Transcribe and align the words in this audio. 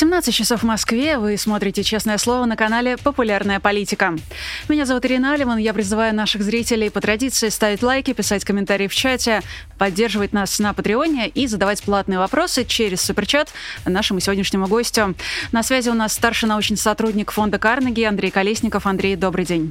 17 0.00 0.34
часов 0.34 0.62
в 0.62 0.64
Москве. 0.64 1.18
Вы 1.18 1.36
смотрите 1.36 1.82
«Честное 1.82 2.16
слово» 2.16 2.46
на 2.46 2.56
канале 2.56 2.96
«Популярная 2.96 3.60
политика». 3.60 4.16
Меня 4.66 4.86
зовут 4.86 5.04
Ирина 5.04 5.34
Алиман. 5.34 5.58
Я 5.58 5.74
призываю 5.74 6.14
наших 6.14 6.42
зрителей 6.42 6.88
по 6.88 7.02
традиции 7.02 7.50
ставить 7.50 7.82
лайки, 7.82 8.14
писать 8.14 8.42
комментарии 8.42 8.88
в 8.88 8.94
чате, 8.94 9.42
поддерживать 9.76 10.32
нас 10.32 10.58
на 10.58 10.72
Патреоне 10.72 11.28
и 11.28 11.46
задавать 11.46 11.82
платные 11.82 12.18
вопросы 12.18 12.64
через 12.64 13.02
суперчат 13.02 13.52
нашему 13.84 14.20
сегодняшнему 14.20 14.68
гостю. 14.68 15.14
На 15.52 15.62
связи 15.62 15.90
у 15.90 15.94
нас 15.94 16.14
старший 16.14 16.48
научный 16.48 16.78
сотрудник 16.78 17.30
фонда 17.30 17.58
Карнеги 17.58 18.00
Андрей 18.04 18.30
Колесников. 18.30 18.86
Андрей, 18.86 19.16
добрый 19.16 19.44
день. 19.44 19.70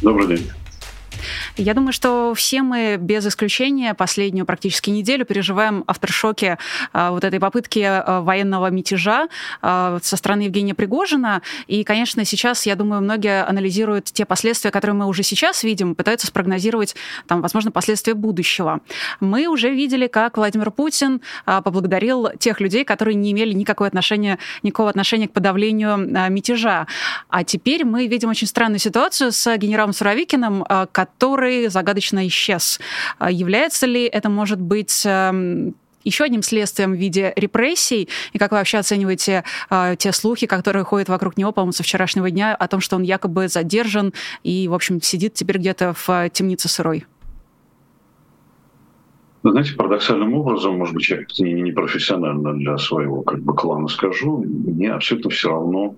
Добрый 0.00 0.26
день. 0.26 0.50
Я 1.56 1.74
думаю, 1.74 1.92
что 1.92 2.34
все 2.34 2.62
мы 2.62 2.96
без 2.98 3.26
исключения 3.26 3.94
последнюю 3.94 4.46
практически 4.46 4.90
неделю 4.90 5.24
переживаем 5.24 5.84
авторшоки 5.86 6.58
а, 6.92 7.10
вот 7.10 7.24
этой 7.24 7.40
попытки 7.40 7.80
а, 7.80 8.20
военного 8.20 8.70
мятежа 8.70 9.28
а, 9.62 9.98
со 10.02 10.16
стороны 10.16 10.42
Евгения 10.42 10.74
Пригожина. 10.74 11.42
И, 11.66 11.82
конечно, 11.84 12.24
сейчас, 12.24 12.66
я 12.66 12.76
думаю, 12.76 13.02
многие 13.02 13.44
анализируют 13.44 14.06
те 14.06 14.24
последствия, 14.24 14.70
которые 14.70 14.94
мы 14.96 15.06
уже 15.06 15.22
сейчас 15.22 15.62
видим, 15.62 15.94
пытаются 15.94 16.26
спрогнозировать, 16.26 16.94
там, 17.26 17.40
возможно, 17.40 17.70
последствия 17.70 18.14
будущего. 18.14 18.80
Мы 19.20 19.46
уже 19.46 19.70
видели, 19.70 20.06
как 20.06 20.36
Владимир 20.36 20.70
Путин 20.70 21.20
поблагодарил 21.44 22.28
тех 22.38 22.60
людей, 22.60 22.84
которые 22.84 23.14
не 23.14 23.32
имели 23.32 23.52
никакого 23.52 23.88
отношения, 23.88 24.38
никакого 24.62 24.90
отношения 24.90 25.28
к 25.28 25.32
подавлению 25.32 25.96
мятежа. 26.30 26.86
А 27.28 27.44
теперь 27.44 27.84
мы 27.84 28.06
видим 28.06 28.28
очень 28.28 28.46
странную 28.46 28.78
ситуацию 28.78 29.32
с 29.32 29.56
генералом 29.56 29.92
Суровикиным, 29.92 30.64
который 30.92 31.05
который 31.06 31.68
загадочно 31.68 32.26
исчез. 32.26 32.80
А 33.18 33.30
является 33.30 33.86
ли 33.86 34.04
это, 34.04 34.28
может 34.28 34.60
быть, 34.60 35.02
эм, 35.04 35.74
еще 36.04 36.24
одним 36.24 36.42
следствием 36.42 36.92
в 36.92 36.96
виде 36.96 37.32
репрессий? 37.36 38.08
И 38.32 38.38
как 38.38 38.50
вы 38.50 38.58
вообще 38.58 38.78
оцениваете 38.78 39.44
э, 39.70 39.96
те 39.98 40.12
слухи, 40.12 40.46
которые 40.46 40.84
ходят 40.84 41.08
вокруг 41.08 41.36
него, 41.36 41.52
по-моему, 41.52 41.72
со 41.72 41.82
вчерашнего 41.82 42.30
дня, 42.30 42.54
о 42.54 42.68
том, 42.68 42.80
что 42.80 42.96
он 42.96 43.02
якобы 43.02 43.48
задержан 43.48 44.12
и, 44.42 44.68
в 44.68 44.74
общем, 44.74 45.00
сидит 45.00 45.34
теперь 45.34 45.58
где-то 45.58 45.94
в 45.94 46.08
э, 46.10 46.28
темнице 46.32 46.68
сырой? 46.68 47.06
знаете, 49.42 49.74
парадоксальным 49.74 50.34
образом, 50.34 50.76
может 50.76 50.92
быть, 50.92 51.08
я 51.08 51.18
как-то 51.18 51.44
не 51.44 51.70
профессионально 51.70 52.52
для 52.54 52.76
своего 52.78 53.22
как 53.22 53.40
бы 53.40 53.54
клана 53.54 53.86
скажу, 53.86 54.38
мне 54.44 54.90
абсолютно 54.90 55.30
все 55.30 55.50
равно, 55.50 55.94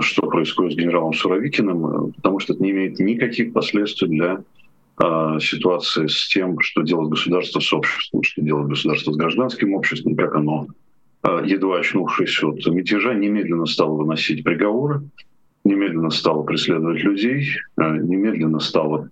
что 0.00 0.22
происходит 0.22 0.74
с 0.74 0.76
генералом 0.76 1.12
Суровикиным, 1.12 1.86
э, 1.86 2.12
потому 2.16 2.38
что 2.38 2.52
это 2.52 2.62
не 2.62 2.70
имеет 2.70 2.98
никаких 2.98 3.52
последствий 3.52 4.08
для 4.08 4.44
а, 4.98 5.38
ситуации 5.40 6.06
с 6.06 6.28
тем, 6.28 6.58
что 6.60 6.82
делает 6.82 7.10
государство 7.10 7.60
с 7.60 7.72
обществом, 7.72 8.22
что 8.22 8.40
делает 8.40 8.68
государство 8.68 9.12
с 9.12 9.16
гражданским 9.16 9.74
обществом, 9.74 10.16
как 10.16 10.34
оно, 10.34 10.68
а, 11.22 11.42
едва 11.44 11.80
очнувшись 11.80 12.42
от 12.42 12.66
мятежа, 12.66 13.12
немедленно 13.12 13.66
стало 13.66 13.94
выносить 13.94 14.42
приговоры, 14.42 15.02
немедленно 15.64 16.10
стало 16.10 16.44
преследовать 16.44 17.02
людей, 17.02 17.46
а, 17.76 17.96
немедленно 17.96 18.58
стало 18.58 19.10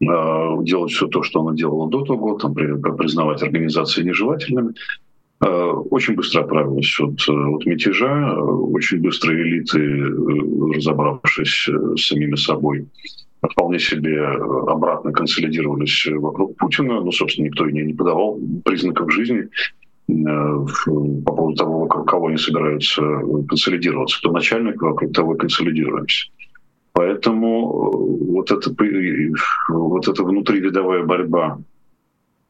делать 0.00 0.92
все 0.92 1.08
то, 1.08 1.24
что 1.24 1.40
оно 1.40 1.54
делало 1.54 1.90
до 1.90 2.04
того, 2.04 2.38
там, 2.38 2.54
признавать 2.54 3.42
организации 3.42 4.04
нежелательными. 4.04 4.74
Очень 5.40 6.14
быстро 6.14 6.42
оправилась 6.42 6.98
от, 6.98 7.20
от 7.28 7.64
мятежа, 7.64 8.34
очень 8.42 9.00
быстро 9.00 9.32
элиты, 9.34 9.78
э, 9.78 10.74
разобравшись 10.74 11.68
э, 11.68 11.96
с 11.96 12.08
самими 12.08 12.34
собой, 12.34 12.88
вполне 13.40 13.78
себе 13.78 14.16
э, 14.16 14.36
обратно 14.66 15.12
консолидировались 15.12 16.08
вокруг 16.10 16.56
Путина. 16.56 17.00
Ну, 17.00 17.12
собственно, 17.12 17.46
никто 17.46 17.68
и 17.68 17.72
не 17.72 17.94
подавал 17.94 18.38
признаков 18.64 19.12
жизни 19.12 19.48
э, 20.08 20.12
по 21.24 21.32
поводу 21.32 21.56
того, 21.56 21.80
вокруг 21.80 22.08
кого 22.08 22.26
они 22.26 22.36
собираются 22.36 23.02
консолидироваться. 23.48 24.18
Кто 24.18 24.32
начальник, 24.32 24.82
вокруг 24.82 25.12
того 25.12 25.34
и 25.34 25.38
консолидируемся. 25.38 26.30
Поэтому 26.92 27.46
э, 27.46 28.32
вот 28.32 28.50
эта, 28.50 28.74
вот 29.68 30.08
эта 30.08 30.24
внутривидовая 30.24 31.04
борьба, 31.04 31.58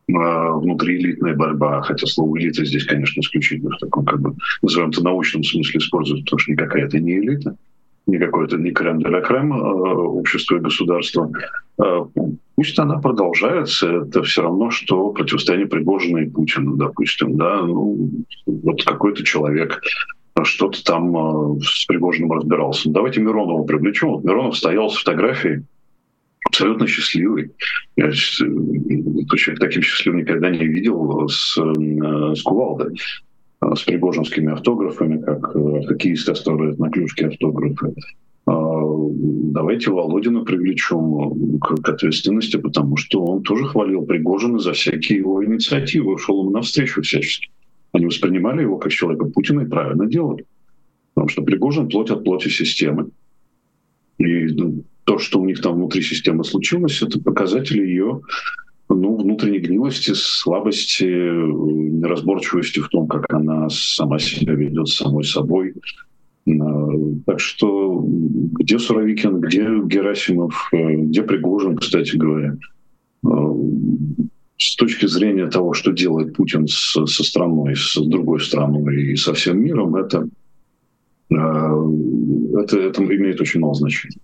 внутриэлитная 0.08 1.34
борьба, 1.34 1.82
хотя 1.82 2.06
слово 2.06 2.38
элита 2.38 2.64
здесь, 2.64 2.84
конечно, 2.84 3.20
исключительно 3.20 3.70
в 3.70 3.78
таком, 3.78 4.04
как 4.06 4.20
бы, 4.20 4.34
назовем 4.62 4.88
это 4.88 5.04
научном 5.04 5.44
смысле 5.44 5.78
используют, 5.78 6.24
потому 6.24 6.38
что 6.38 6.52
никакая 6.52 6.86
это 6.86 6.98
не 6.98 7.18
элита– 7.18 7.56
не 8.08 8.18
какой-то 8.18 8.56
не 8.56 8.70
крем 8.72 8.98
де 8.98 9.08
ла 9.08 9.20
крем 9.20 9.52
общество 9.52 10.56
и 10.56 10.60
государство. 10.60 11.30
Э, 11.80 12.04
пусть 12.56 12.78
она 12.78 12.98
продолжается, 12.98 14.02
это 14.02 14.22
все 14.22 14.42
равно, 14.42 14.70
что 14.70 15.10
противостояние 15.10 15.68
Пригожина 15.68 16.18
и 16.18 16.30
Путина, 16.30 16.76
допустим. 16.76 17.36
Да? 17.36 17.62
Ну, 17.62 18.10
вот 18.46 18.82
какой-то 18.82 19.22
человек 19.22 19.80
что-то 20.42 20.82
там 20.84 21.16
э, 21.16 21.60
с 21.62 21.84
Пригожиным 21.86 22.32
разбирался. 22.32 22.88
Ну, 22.88 22.94
давайте 22.94 23.20
Миронова 23.20 23.64
привлечем. 23.64 24.20
Миронов 24.22 24.56
стоял 24.56 24.88
с 24.88 24.96
фотографией 24.96 25.64
абсолютно 26.48 26.86
счастливый. 26.86 27.52
Я 27.96 28.08
э, 28.08 28.12
человек 28.12 29.60
таким 29.60 29.82
счастливым 29.82 30.20
никогда 30.20 30.50
не 30.50 30.66
видел 30.66 31.28
с, 31.28 31.56
с 31.56 32.42
кувалдой. 32.42 32.96
Э, 33.60 33.74
с 33.74 33.82
пригожинскими 33.82 34.52
автографами, 34.52 35.20
как 35.20 35.54
э, 35.54 35.82
хоккеисты 35.86 36.32
оставляют 36.32 36.78
на 36.78 36.90
клюшке 36.90 37.26
автографы. 37.26 37.92
А, 38.46 38.52
давайте 39.52 39.90
Володина 39.90 40.44
привлечем 40.44 41.56
э, 41.56 41.58
к 41.58 41.88
ответственности, 41.88 42.56
потому 42.56 42.96
что 42.96 43.24
он 43.24 43.42
тоже 43.42 43.64
хвалил 43.64 44.06
Пригожина 44.06 44.58
за 44.58 44.72
всякие 44.72 45.18
его 45.18 45.44
инициативы, 45.44 46.18
шел 46.18 46.42
ему 46.42 46.50
навстречу 46.50 47.02
всячески. 47.02 47.50
Они 47.92 48.06
воспринимали 48.06 48.62
его 48.62 48.78
как 48.78 48.92
человека 48.92 49.24
Путина 49.26 49.62
и 49.62 49.66
правильно 49.66 50.06
делали. 50.06 50.44
Потому 51.14 51.28
что 51.28 51.42
Пригожин 51.42 51.88
плоть 51.88 52.10
от 52.10 52.22
плоти 52.22 52.48
системы. 52.48 53.10
И 54.18 54.46
ну, 54.52 54.84
то, 55.08 55.18
что 55.18 55.40
у 55.40 55.46
них 55.46 55.62
там 55.62 55.76
внутри 55.76 56.02
системы 56.02 56.44
случилось, 56.44 57.00
это 57.00 57.18
показатель 57.18 57.80
ее 57.80 58.20
ну, 58.90 59.16
внутренней 59.16 59.58
гнилости, 59.58 60.12
слабости, 60.14 61.04
неразборчивости 61.04 62.80
в 62.80 62.88
том, 62.88 63.08
как 63.08 63.24
она 63.32 63.70
сама 63.70 64.18
себя 64.18 64.52
ведет 64.52 64.88
самой 64.88 65.24
собой. 65.24 65.72
Э, 66.46 66.52
так 67.24 67.40
что 67.40 68.04
где 68.06 68.78
Суровикин, 68.78 69.40
где 69.40 69.62
Герасимов, 69.82 70.68
э, 70.72 70.96
где 70.96 71.22
Пригожин, 71.22 71.78
кстати 71.78 72.14
говоря. 72.14 72.58
Э, 73.24 73.28
с 74.58 74.76
точки 74.76 75.06
зрения 75.06 75.46
того, 75.46 75.72
что 75.72 75.92
делает 75.92 76.34
Путин 76.34 76.68
с, 76.68 77.06
со 77.06 77.24
страной, 77.24 77.76
с 77.76 77.96
другой 77.96 78.40
страной 78.40 79.12
и 79.12 79.16
со 79.16 79.32
всем 79.32 79.62
миром, 79.64 79.96
это, 79.96 80.28
это, 81.30 82.78
это 82.78 83.04
имеет 83.04 83.40
очень 83.40 83.60
мало 83.60 83.74
значения. 83.74 84.18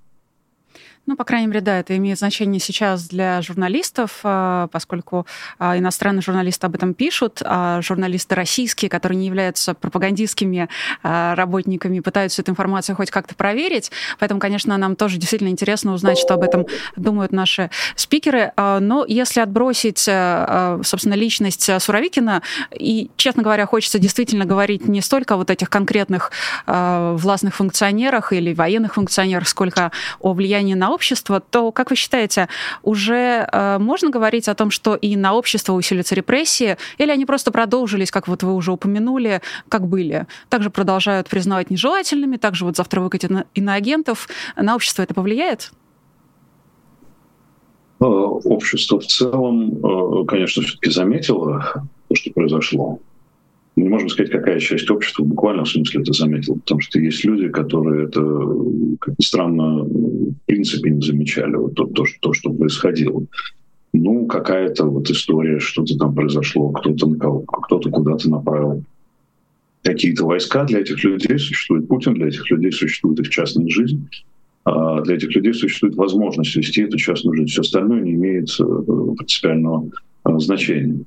Ну, 1.06 1.16
по 1.16 1.24
крайней 1.24 1.48
мере, 1.48 1.60
да, 1.60 1.80
это 1.80 1.94
имеет 1.98 2.18
значение 2.18 2.58
сейчас 2.58 3.08
для 3.08 3.42
журналистов, 3.42 4.20
а, 4.22 4.68
поскольку 4.68 5.26
а, 5.58 5.76
иностранные 5.76 6.22
журналисты 6.22 6.66
об 6.66 6.74
этом 6.76 6.94
пишут, 6.94 7.42
а 7.44 7.82
журналисты 7.82 8.34
российские, 8.34 8.88
которые 8.88 9.18
не 9.18 9.26
являются 9.26 9.74
пропагандистскими 9.74 10.70
а, 11.02 11.34
работниками, 11.34 12.00
пытаются 12.00 12.40
эту 12.40 12.52
информацию 12.52 12.96
хоть 12.96 13.10
как-то 13.10 13.34
проверить. 13.34 13.92
Поэтому, 14.18 14.40
конечно, 14.40 14.74
нам 14.78 14.96
тоже 14.96 15.18
действительно 15.18 15.50
интересно 15.50 15.92
узнать, 15.92 16.16
что 16.16 16.34
об 16.34 16.42
этом 16.42 16.66
думают 16.96 17.32
наши 17.32 17.70
спикеры. 17.96 18.52
Но 18.56 19.04
если 19.06 19.40
отбросить, 19.40 19.98
собственно, 19.98 21.14
личность 21.14 21.68
Суровикина, 21.82 22.42
и, 22.72 23.10
честно 23.16 23.42
говоря, 23.42 23.66
хочется 23.66 23.98
действительно 23.98 24.46
говорить 24.46 24.88
не 24.88 25.00
столько 25.00 25.34
о 25.34 25.36
вот 25.36 25.50
этих 25.50 25.68
конкретных 25.68 26.30
властных 26.66 27.54
функционерах 27.54 28.32
или 28.32 28.54
военных 28.54 28.94
функционерах, 28.94 29.48
сколько 29.48 29.92
о 30.20 30.32
влиянии 30.32 30.74
на 30.74 30.93
общества, 30.94 31.40
то, 31.40 31.72
как 31.72 31.90
вы 31.90 31.96
считаете, 31.96 32.48
уже 32.82 33.48
э, 33.50 33.78
можно 33.78 34.10
говорить 34.10 34.48
о 34.48 34.54
том, 34.54 34.70
что 34.70 34.94
и 34.94 35.16
на 35.16 35.34
общество 35.34 35.72
усилятся 35.72 36.14
репрессии, 36.14 36.76
или 36.98 37.10
они 37.10 37.26
просто 37.26 37.50
продолжились, 37.50 38.10
как 38.10 38.28
вот 38.28 38.42
вы 38.42 38.54
уже 38.54 38.72
упомянули, 38.72 39.42
как 39.68 39.86
были? 39.86 40.26
Также 40.48 40.70
продолжают 40.70 41.28
признавать 41.28 41.70
нежелательными, 41.70 42.36
также 42.36 42.64
вот 42.64 42.76
завтра 42.76 43.00
выкатят 43.00 43.30
иноагентов. 43.54 44.28
На 44.56 44.74
общество 44.74 45.02
это 45.02 45.14
повлияет? 45.14 45.72
Э, 48.00 48.04
общество 48.04 49.00
в 49.00 49.06
целом, 49.06 50.22
э, 50.22 50.24
конечно, 50.26 50.62
все-таки 50.62 50.90
заметило 50.90 51.84
то, 52.08 52.14
что 52.14 52.30
произошло 52.32 53.00
не 53.76 53.88
можем 53.88 54.08
сказать, 54.08 54.30
какая 54.30 54.60
часть 54.60 54.90
общества 54.90 55.24
в 55.24 55.28
буквальном 55.28 55.66
смысле 55.66 56.02
это 56.02 56.12
заметила, 56.12 56.54
потому 56.54 56.80
что 56.80 57.00
есть 57.00 57.24
люди, 57.24 57.48
которые 57.48 58.06
это, 58.06 58.20
как 59.00 59.18
ни 59.18 59.24
странно, 59.24 59.84
в 59.84 60.34
принципе 60.46 60.90
не 60.90 61.00
замечали, 61.00 61.56
вот 61.56 61.74
то, 61.74 61.86
то, 61.86 62.04
то 62.20 62.32
что 62.32 62.52
происходило. 62.52 63.24
Ну, 63.92 64.26
какая-то 64.26 64.86
вот 64.86 65.10
история, 65.10 65.58
что-то 65.58 65.96
там 65.96 66.14
произошло, 66.14 66.70
кто-то 66.70 67.06
на 67.06 67.18
кого, 67.18 67.40
кто-то 67.40 67.90
куда-то 67.90 68.28
направил 68.30 68.84
какие-то 69.82 70.24
войска, 70.24 70.64
для 70.64 70.80
этих 70.80 71.04
людей 71.04 71.38
существует 71.38 71.86
Путин, 71.86 72.14
для 72.14 72.28
этих 72.28 72.50
людей 72.50 72.72
существует 72.72 73.20
их 73.20 73.28
частная 73.28 73.68
жизнь, 73.68 74.08
а 74.64 75.02
для 75.02 75.16
этих 75.16 75.34
людей 75.34 75.52
существует 75.52 75.94
возможность 75.94 76.56
вести 76.56 76.82
эту 76.82 76.96
частную 76.96 77.36
жизнь. 77.36 77.50
Все 77.50 77.60
остальное 77.60 78.00
не 78.00 78.12
имеет 78.12 78.48
э, 78.58 78.64
принципиального 79.16 79.90
э, 80.24 80.38
значения. 80.38 81.04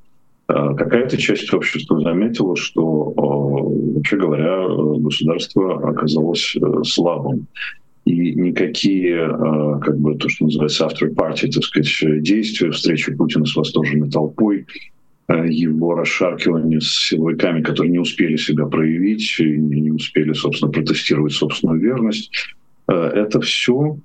А 0.48 0.74
какая-то 0.74 1.16
часть 1.16 1.52
общества 1.52 2.00
заметила, 2.00 2.56
что, 2.56 3.12
вообще 3.14 4.16
говоря, 4.16 4.66
государство 4.98 5.90
оказалось 5.90 6.56
слабым. 6.84 7.46
И 8.06 8.34
никакие, 8.34 9.28
как 9.82 9.98
бы 9.98 10.14
то, 10.14 10.30
что 10.30 10.46
называется 10.46 10.86
after 10.86 11.14
party, 11.14 11.50
так 11.50 11.62
сказать, 11.62 12.22
действия, 12.22 12.70
встречи 12.70 13.14
Путина 13.14 13.44
с 13.44 13.54
восторженной 13.54 14.10
толпой, 14.10 14.66
его 15.28 15.94
расшаркивание 15.94 16.80
с 16.80 17.08
силовиками, 17.08 17.62
которые 17.62 17.92
не 17.92 17.98
успели 17.98 18.36
себя 18.36 18.64
проявить, 18.64 19.36
не 19.38 19.90
успели, 19.90 20.32
собственно, 20.32 20.72
протестировать 20.72 21.34
собственную 21.34 21.78
верность, 21.78 22.30
Э, 22.88 22.92
это 22.92 23.40
все 23.40 23.98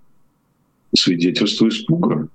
свидетельство 0.95 1.67
испуга. 1.69 2.27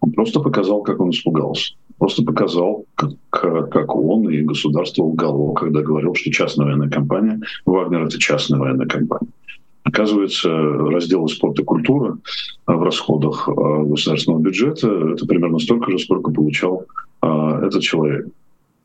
Он 0.00 0.12
просто 0.12 0.40
показал, 0.40 0.82
как 0.82 1.00
он 1.00 1.10
испугался. 1.10 1.74
Просто 1.98 2.22
показал, 2.22 2.84
как, 2.94 3.70
как 3.70 3.96
он 3.96 4.28
и 4.28 4.42
государство 4.42 5.04
лгало, 5.04 5.54
когда 5.54 5.80
говорил, 5.80 6.14
что 6.14 6.30
частная 6.30 6.66
военная 6.66 6.90
компания, 6.90 7.40
Вагнер— 7.64 8.02
это 8.06 8.18
частная 8.18 8.60
военная 8.60 8.86
компания. 8.86 9.30
Оказывается, 9.82 10.50
разделы 10.50 11.28
спорта 11.28 11.62
и 11.62 11.64
культуры 11.64 12.16
в 12.66 12.82
расходах 12.82 13.48
э, 13.48 13.52
государственного 13.84 14.40
бюджета— 14.40 14.88
это 15.14 15.26
примерно 15.26 15.58
столько 15.58 15.92
же, 15.92 15.98
сколько 15.98 16.32
получал 16.32 16.84
э, 17.22 17.60
этот 17.62 17.82
человек. 17.82 18.26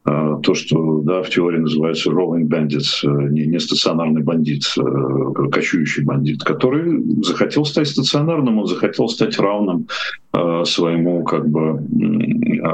А, 0.04 0.38
то, 0.38 0.56
что 0.56 1.02
да, 1.02 1.22
в 1.22 1.30
теории 1.30 1.60
называется 1.60 2.10
rolling 2.10 2.48
bandits, 2.48 3.04
э, 3.04 3.30
не, 3.30 3.46
не 3.46 3.60
стационарный 3.60 4.24
бандит, 4.24 4.64
э, 4.76 5.50
кочующий 5.52 6.04
бандит, 6.04 6.44
который 6.44 7.04
захотел 7.22 7.66
стать 7.66 7.88
стационарным, 7.88 8.58
он 8.58 8.66
захотел 8.66 9.08
стать 9.10 9.38
равным 9.38 9.88
э, 10.34 10.64
своему 10.66 11.24
как 11.24 11.48
бы 11.48 11.86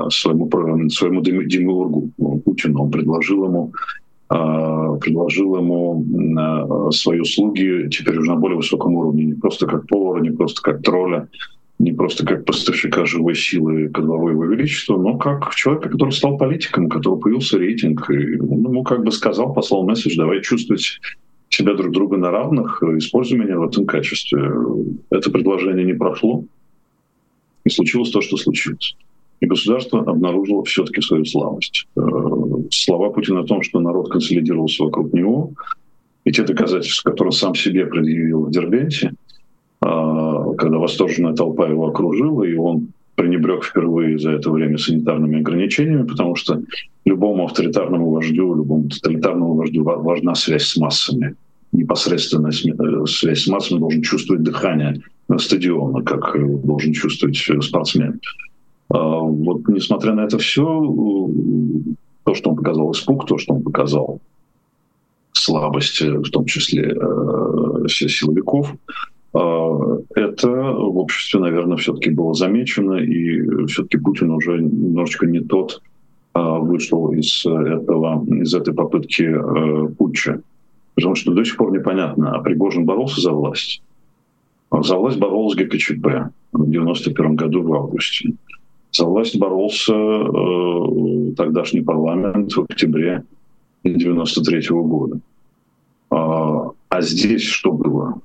своему 0.09 0.89
своему 0.89 1.21
демиургу 1.21 2.11
Путину. 2.45 2.83
Он 2.83 2.91
предложил 2.91 3.45
ему 3.45 3.73
предложил 4.29 5.55
ему 5.55 6.91
свои 6.91 7.21
услуги 7.21 7.87
теперь 7.89 8.17
уже 8.17 8.29
на 8.29 8.35
более 8.35 8.57
высоком 8.57 8.93
уровне, 8.95 9.23
не 9.23 9.33
просто 9.35 9.67
как 9.67 9.87
повара, 9.87 10.19
не 10.19 10.31
просто 10.31 10.61
как 10.61 10.81
тролля, 10.81 11.29
не 11.79 11.91
просто 11.91 12.25
как 12.25 12.45
поставщика 12.45 13.05
живой 13.05 13.35
силы 13.35 13.89
кадрового 13.89 14.31
его 14.31 14.45
величества, 14.45 14.97
но 14.97 15.17
как 15.17 15.53
человека, 15.53 15.89
который 15.89 16.11
стал 16.11 16.37
политиком, 16.37 16.85
у 16.85 16.89
которого 16.89 17.19
появился 17.19 17.59
рейтинг. 17.59 18.09
И 18.09 18.39
он 18.39 18.63
ему 18.63 18.83
как 18.83 19.03
бы 19.03 19.11
сказал, 19.11 19.53
послал 19.53 19.83
месседж, 19.83 20.17
давай 20.17 20.41
чувствовать 20.41 20.99
себя 21.49 21.75
друг 21.75 21.93
друга 21.93 22.17
на 22.17 22.31
равных, 22.31 22.81
используй 22.97 23.37
меня 23.37 23.59
в 23.59 23.63
этом 23.63 23.85
качестве. 23.85 24.51
Это 25.11 25.31
предложение 25.31 25.85
не 25.85 25.93
прошло, 25.93 26.43
и 27.63 27.69
случилось 27.69 28.09
то, 28.09 28.21
что 28.21 28.37
случилось. 28.37 28.95
И 29.39 29.45
государство 29.45 30.01
обнаружило 30.01 30.63
все-таки 30.65 30.99
свою 31.01 31.25
слабость. 31.25 31.87
Э, 31.95 32.01
слова 32.71 33.11
Путина 33.11 33.41
о 33.41 33.43
том, 33.43 33.61
что 33.61 33.79
народ 33.79 34.09
консолидировался 34.09 34.83
вокруг 34.83 35.13
него, 35.13 35.53
и 36.25 36.31
те 36.31 36.41
доказательства, 36.41 37.11
которые 37.11 37.33
сам 37.33 37.53
себе 37.53 37.85
предъявил 37.85 38.45
в 38.45 38.51
Дербенте— 38.51 39.13
когда 39.79 40.77
восторженная 40.77 41.33
толпа 41.33 41.67
его 41.67 41.87
окружила, 41.87 42.43
и 42.43 42.55
он 42.55 42.89
пренебрег 43.17 43.63
впервые 43.63 44.19
за 44.19 44.31
это 44.31 44.51
время 44.51 44.77
санитарными 44.77 45.39
ограничениями, 45.39 46.03
потому 46.03 46.35
что 46.35 46.61
любому 47.03 47.45
авторитарному 47.45 48.11
вождю, 48.11 48.55
любому 48.55 48.89
тоталитарному 48.89 49.55
вождю 49.55 49.83
важна 49.83 50.35
связь 50.35 50.65
с 50.65 50.77
массами. 50.77 51.35
Непосредственная 51.71 52.51
э, 52.51 53.05
связь 53.07 53.43
с 53.43 53.47
массами 53.47 53.79
должен 53.79 54.03
чувствовать 54.03 54.43
дыхание 54.43 55.01
стадиона, 55.37 56.03
как 56.03 56.35
э, 56.35 56.45
должен 56.63 56.93
чувствовать 56.93 57.43
э, 57.49 57.59
спортсмен. 57.59 58.21
А, 58.89 59.19
вот 59.19 59.67
несмотря 59.67 60.13
на 60.13 60.21
это 60.21 60.37
все, 60.37 60.63
то, 62.23 62.35
что 62.35 62.51
он 62.51 62.55
показал 62.55 62.91
испуг, 62.91 63.25
то, 63.25 63.39
что 63.39 63.55
он 63.55 63.63
показал 63.63 64.21
слабость, 65.31 66.01
в 66.01 66.29
том 66.29 66.45
числе 66.45 66.95
силовиков, 67.87 68.71
а, 68.71 69.01
это 69.33 70.49
в 70.49 70.97
обществе, 70.97 71.39
наверное, 71.39 71.77
все-таки 71.77 72.09
было 72.09 72.33
замечено, 72.33 72.95
и 72.95 73.65
все-таки 73.67 73.97
Путин 73.97 74.31
уже 74.31 74.61
немножечко 74.61 75.25
не 75.25 75.41
тот 75.41 75.81
а, 76.33 76.59
вышел 76.59 77.11
из 77.11 77.45
этого, 77.45 78.23
из 78.41 78.53
этой 78.53 78.73
попытки 78.73 79.23
э, 79.23 79.87
путча. 79.97 80.41
Потому 80.93 81.15
что 81.15 81.33
до 81.33 81.43
сих 81.43 81.57
пор 81.57 81.71
непонятно, 81.71 82.35
а 82.35 82.41
Пригожин 82.41 82.85
боролся 82.85 83.21
за 83.21 83.31
власть? 83.31 83.81
За 84.71 84.97
власть 84.97 85.17
боролся 85.17 85.57
ГКЧП 85.57 86.31
в 86.53 86.69
91 86.69 87.35
году 87.35 87.63
в 87.63 87.73
августе. 87.73 88.33
За 88.91 89.05
власть 89.05 89.37
боролся 89.37 89.93
э, 89.93 91.33
тогдашний 91.35 91.81
парламент 91.81 92.51
в 92.53 92.61
октябре 92.69 93.23
93 93.83 94.69
года. 94.69 95.19
А, 96.09 96.71
а 96.89 97.01
здесь 97.01 97.43
что 97.43 97.71
было? 97.71 98.21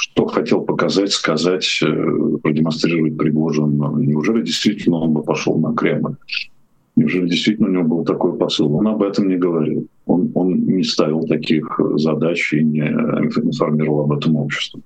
Что 0.00 0.24
хотел 0.26 0.62
показать, 0.62 1.12
сказать, 1.12 1.80
э, 1.82 2.38
продемонстрировать 2.42 3.18
Пригожин. 3.18 3.76
Неужели 3.98 4.42
действительно 4.42 4.96
он 4.96 5.12
бы 5.12 5.22
пошел 5.22 5.58
на 5.58 5.74
Кремль? 5.74 6.16
Неужели 6.96 7.28
действительно 7.28 7.68
у 7.68 7.72
него 7.72 7.84
был 7.84 8.04
такой 8.04 8.36
посыл? 8.38 8.74
Он 8.74 8.88
об 8.88 9.02
этом 9.02 9.28
не 9.28 9.36
говорил. 9.36 9.86
Он, 10.06 10.30
он 10.34 10.54
не 10.64 10.84
ставил 10.84 11.26
таких 11.26 11.78
задач 11.96 12.52
и 12.54 12.64
не 12.64 12.80
информировал 12.80 14.00
об 14.00 14.12
этом 14.12 14.36
общество. 14.36 14.80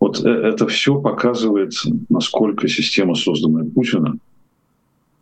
Вот 0.00 0.24
э, 0.24 0.28
это 0.30 0.66
все 0.68 0.98
показывает, 1.02 1.74
насколько 2.08 2.66
система, 2.66 3.14
созданная 3.14 3.64
Путина, 3.64 4.16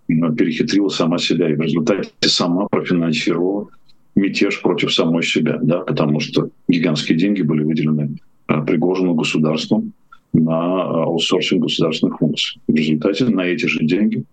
перехитрила 0.07 0.91
сама 0.91 1.19
себя 1.19 1.51
и 1.51 1.57
в 1.57 1.61
результате 1.61 2.09
сама 2.21 2.69
профинансировала 2.69 3.67
мятеж 4.15 4.63
против 4.63 4.95
самой 4.95 5.25
себя, 5.25 5.59
да, 5.61 5.81
потому 5.81 6.21
что 6.21 6.51
гигантские 6.69 7.19
деньги 7.19 7.43
были 7.43 7.65
выделены 7.65 8.11
Э, 8.11 8.34
Пригожину 8.46 9.14
государством 9.14 9.93
на 10.32 10.50
э, 10.50 11.02
аутсорсинг 11.05 11.62
государственных 11.62 12.19
функций. 12.19 12.61
В 12.69 12.75
результате 12.75 13.26
на 13.26 13.43
эти 13.43 13.67
же 13.67 13.85
деньги 13.85 14.25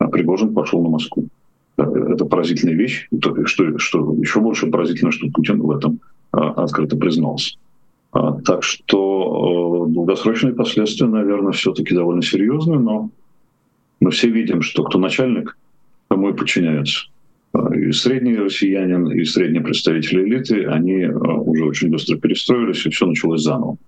э, 0.00 0.06
Пригожин 0.08 0.54
пошел 0.54 0.82
на 0.82 0.88
Москву. 0.88 1.26
Это 1.76 2.24
поразительная 2.24 2.74
вещь. 2.74 3.08
Что, 3.44 3.78
что 3.78 4.14
еще 4.14 4.40
больше 4.40 4.66
поразительно, 4.66 5.12
что 5.12 5.28
Путин 5.30 5.60
в 5.60 5.70
этом 5.70 6.00
открыто 6.32 6.96
признался. 6.96 7.56
Так 8.12 8.64
что 8.64 9.86
долгосрочные 9.88 10.54
последствия, 10.54 11.06
наверное, 11.06 11.52
все-таки 11.52 11.94
довольно 11.94 12.22
серьезные, 12.22 12.80
но 12.80 13.10
мы 14.00 14.10
все 14.10 14.28
видим, 14.28 14.62
что 14.62 14.82
кто 14.82 14.98
начальник, 14.98 15.56
тому 16.08 16.30
и 16.30 16.32
подчиняются. 16.32 17.06
И 17.54 17.92
средний 17.92 18.36
россиянин, 18.36 19.10
и 19.10 19.24
средние 19.24 19.62
представители 19.62 20.22
элиты, 20.22 20.64
они 20.66 21.02
э, 21.02 21.10
уже 21.10 21.64
очень 21.64 21.90
быстро 21.90 22.16
перестроились, 22.16 22.84
и 22.84 22.90
все 22.90 23.06
началось 23.06 23.42
заново. 23.42 23.78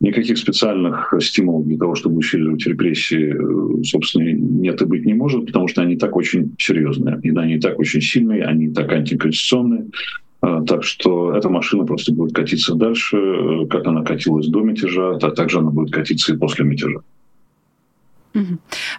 Никаких 0.00 0.38
специальных 0.38 1.12
стимулов 1.20 1.66
для 1.66 1.78
того, 1.78 1.94
чтобы 1.94 2.18
усиливать 2.18 2.64
репрессии, 2.66 3.34
э, 3.34 3.82
собственно, 3.84 4.30
нет 4.32 4.80
и 4.82 4.84
быть 4.84 5.04
не 5.04 5.14
может, 5.14 5.46
потому 5.46 5.66
что 5.66 5.82
они 5.82 5.96
так 5.96 6.14
очень 6.16 6.54
серьезные, 6.58 7.18
и 7.22 7.30
они 7.30 7.58
так 7.58 7.78
очень 7.78 8.00
сильные, 8.00 8.44
они 8.44 8.68
так 8.68 8.92
антиконституционные. 8.92 9.86
Э, 10.42 10.62
так 10.66 10.84
что 10.84 11.34
эта 11.34 11.48
машина 11.48 11.84
просто 11.84 12.14
будет 12.14 12.34
катиться 12.34 12.76
дальше, 12.76 13.66
как 13.68 13.84
она 13.86 14.04
катилась 14.04 14.46
до 14.46 14.60
мятежа, 14.60 15.18
так 15.18 15.34
также 15.34 15.58
она 15.58 15.70
будет 15.70 15.92
катиться 15.92 16.34
и 16.34 16.38
после 16.38 16.64
мятежа. 16.64 17.00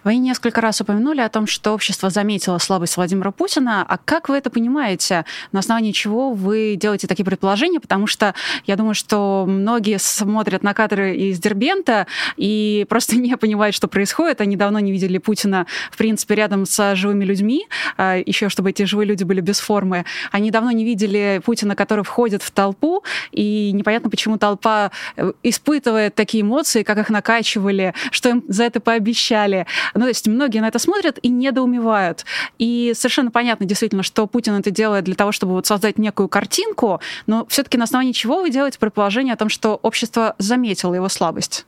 Вы 0.04 0.16
несколько 0.16 0.60
раз 0.60 0.80
упомянули 0.80 1.20
о 1.20 1.28
том, 1.28 1.46
что 1.46 1.72
общество 1.72 2.10
заметило 2.10 2.58
слабость 2.58 2.96
Владимира 2.96 3.32
Путина. 3.32 3.84
А 3.88 3.98
как 3.98 4.28
вы 4.28 4.36
это 4.36 4.50
понимаете? 4.50 5.24
На 5.52 5.60
основании 5.60 5.92
чего 5.92 6.32
вы 6.32 6.76
делаете 6.76 7.06
такие 7.06 7.24
предположения? 7.24 7.80
Потому 7.80 8.06
что 8.06 8.34
я 8.66 8.76
думаю, 8.76 8.94
что 8.94 9.44
многие 9.48 9.98
смотрят 9.98 10.62
на 10.62 10.74
кадры 10.74 11.16
из 11.16 11.38
Дербента 11.40 12.06
и 12.36 12.86
просто 12.88 13.16
не 13.18 13.36
понимают, 13.36 13.74
что 13.74 13.88
происходит. 13.88 14.40
Они 14.40 14.56
давно 14.56 14.78
не 14.78 14.92
видели 14.92 15.18
Путина, 15.18 15.66
в 15.90 15.96
принципе, 15.96 16.34
рядом 16.36 16.66
с 16.66 16.94
живыми 16.94 17.24
людьми, 17.24 17.66
а, 17.96 18.16
еще 18.16 18.48
чтобы 18.48 18.70
эти 18.70 18.84
живые 18.84 19.08
люди 19.08 19.24
были 19.24 19.40
без 19.40 19.58
формы. 19.58 20.04
Они 20.30 20.50
давно 20.50 20.70
не 20.70 20.84
видели 20.84 21.40
Путина, 21.44 21.74
который 21.74 22.04
входит 22.04 22.42
в 22.42 22.50
толпу, 22.50 23.02
и 23.32 23.72
непонятно, 23.72 24.10
почему 24.10 24.38
толпа 24.38 24.90
э, 25.16 25.32
испытывает 25.42 26.14
такие 26.14 26.42
эмоции, 26.42 26.82
как 26.82 26.98
их 26.98 27.10
накачивали, 27.10 27.94
что 28.10 28.28
им 28.28 28.44
за 28.48 28.64
это 28.64 28.80
пообещали 28.80 29.23
обещали. 29.24 29.66
Ну, 29.94 30.02
то 30.02 30.08
есть 30.08 30.28
многие 30.28 30.60
на 30.60 30.68
это 30.68 30.78
смотрят 30.78 31.18
и 31.22 31.28
недоумевают. 31.28 32.24
И 32.58 32.92
совершенно 32.94 33.30
понятно 33.30 33.66
действительно, 33.66 34.02
что 34.02 34.26
Путин 34.26 34.54
это 34.54 34.70
делает 34.70 35.04
для 35.04 35.14
того, 35.14 35.32
чтобы 35.32 35.52
вот 35.52 35.66
создать 35.66 35.98
некую 35.98 36.28
картинку, 36.28 37.00
но 37.26 37.46
все-таки 37.48 37.78
на 37.78 37.84
основании 37.84 38.12
чего 38.12 38.40
вы 38.40 38.50
делаете 38.50 38.78
предположение 38.78 39.34
о 39.34 39.36
том, 39.36 39.48
что 39.48 39.78
общество 39.82 40.34
заметило 40.38 40.94
его 40.94 41.08
слабость? 41.08 41.66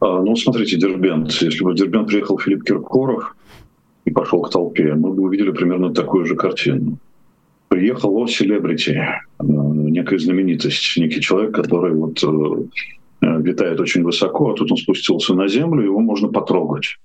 А, 0.00 0.20
ну, 0.22 0.36
смотрите, 0.36 0.76
Дербент. 0.76 1.32
Если 1.32 1.64
бы 1.64 1.72
в 1.72 1.74
Дербент 1.74 2.08
приехал 2.08 2.38
Филипп 2.38 2.64
Киркоров 2.64 3.34
и 4.04 4.10
пошел 4.10 4.42
к 4.42 4.50
толпе, 4.50 4.94
мы 4.94 5.12
бы 5.12 5.22
увидели 5.22 5.50
примерно 5.50 5.92
такую 5.92 6.26
же 6.26 6.34
картину. 6.34 6.98
приехал 7.68 8.16
о 8.16 8.26
селебрити, 8.28 9.02
некая 9.40 10.18
знаменитость, 10.18 10.96
некий 10.98 11.20
человек, 11.20 11.54
который 11.54 11.92
вот 11.94 12.22
витает 13.20 13.80
очень 13.80 14.02
высоко, 14.02 14.50
а 14.50 14.54
тут 14.54 14.70
он 14.70 14.76
спустился 14.76 15.34
на 15.34 15.48
землю, 15.48 15.82
его 15.82 16.00
можно 16.00 16.28
потрогать 16.28 16.96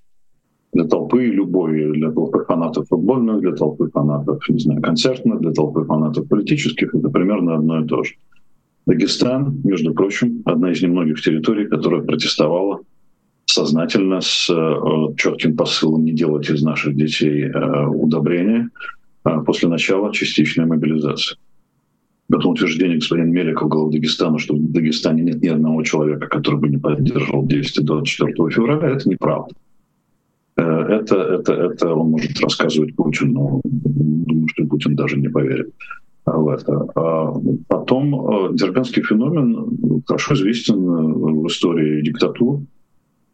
для 0.74 0.86
толпы 0.86 1.26
любой, 1.26 1.92
для 1.92 2.12
толпы 2.12 2.46
фанатов 2.46 2.88
футбольных, 2.88 3.42
для 3.42 3.54
толпы 3.54 3.90
фанатов, 3.90 4.48
не 4.50 4.60
знаю, 4.60 4.82
концертных, 4.82 5.40
для 5.42 5.52
толпы 5.52 5.84
фанатов 5.84 6.28
политических, 6.28 6.96
это 6.96 7.10
примерно 7.10 7.56
одно 7.56 7.84
и 7.84 7.88
то 7.88 8.04
же. 8.04 8.14
Дагестан, 8.86 9.62
между 9.64 9.94
прочим, 9.94 10.42
одна 10.46 10.72
из 10.72 10.82
немногих 10.82 11.22
территорий, 11.22 11.68
которая 11.68 12.02
протестовала 12.02 12.82
сознательно 13.46 14.22
с 14.22 14.50
э, 14.50 15.14
четким 15.18 15.56
посылом 15.58 16.06
не 16.06 16.14
делать 16.14 16.50
из 16.50 16.64
наших 16.64 16.96
детей 16.96 17.44
э, 17.44 17.86
удобрения 17.88 18.70
э, 19.26 19.30
после 19.46 19.68
начала 19.68 20.14
частичной 20.14 20.66
мобилизации. 20.66 21.38
Это 22.34 22.48
утверждение 22.48 22.98
господина 22.98 23.28
Меликова, 23.28 23.68
главы 23.68 23.92
Дагестана, 23.92 24.40
что 24.40 24.56
в 24.56 24.72
Дагестане 24.72 25.24
нет 25.24 25.42
ни 25.42 25.48
одного 25.48 25.84
человека, 25.84 26.28
который 26.28 26.60
бы 26.60 26.70
не 26.70 26.78
поддерживал 26.78 27.46
действия 27.46 27.84
24 27.84 28.50
февраля, 28.50 28.90
это 28.90 29.10
неправда. 29.10 29.54
Э, 30.56 30.64
это, 30.64 31.16
это, 31.16 31.54
это 31.54 31.94
он 31.94 32.12
может 32.12 32.40
рассказывать 32.40 32.96
Путину, 32.96 33.34
но 33.34 33.62
думаю, 33.64 34.48
что 34.48 34.66
Путин 34.66 34.96
даже 34.96 35.18
не 35.18 35.28
поверит 35.28 35.74
в 36.26 36.48
это. 36.48 36.88
А 36.96 37.34
потом 37.68 38.16
э, 38.16 38.50
Дербенский 38.54 39.04
феномен 39.04 40.02
хорошо 40.06 40.36
известен 40.36 40.78
в 40.78 41.48
истории 41.48 42.02
диктатур. 42.02 42.62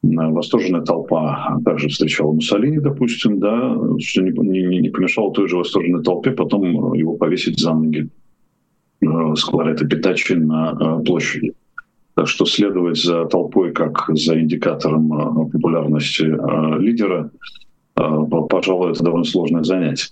Восторженная 0.01 0.81
толпа 0.81 1.57
также 1.65 1.89
встречала 1.89 2.31
Муссолини, 2.31 2.79
допустим, 2.79 3.39
да, 3.39 3.75
что 3.99 4.21
не, 4.21 4.31
не, 4.31 4.79
не 4.79 4.89
помешало 4.89 5.33
той 5.33 5.49
же 5.49 5.57
восторженной 5.57 6.03
толпе 6.03 6.31
потом 6.31 6.93
его 6.93 7.15
повесить 7.15 7.59
за 7.59 7.73
ноги 7.73 8.07
э, 9.01 9.35
с 9.35 9.43
Кларета 9.43 9.85
Питачи 9.85 10.33
на 10.33 10.99
площади. 10.99 11.53
Так 12.17 12.27
что 12.27 12.45
следовать 12.45 12.97
за 12.97 13.25
толпой 13.25 13.71
как 13.73 14.09
за 14.09 14.39
индикатором 14.39 15.13
э, 15.13 15.51
популярности 15.51 16.23
э, 16.23 16.79
лидера, 16.79 17.29
э, 17.95 18.01
пожалуй, 18.49 18.93
это 18.93 19.03
довольно 19.03 19.23
сложное 19.23 19.61
занятие. 19.61 20.09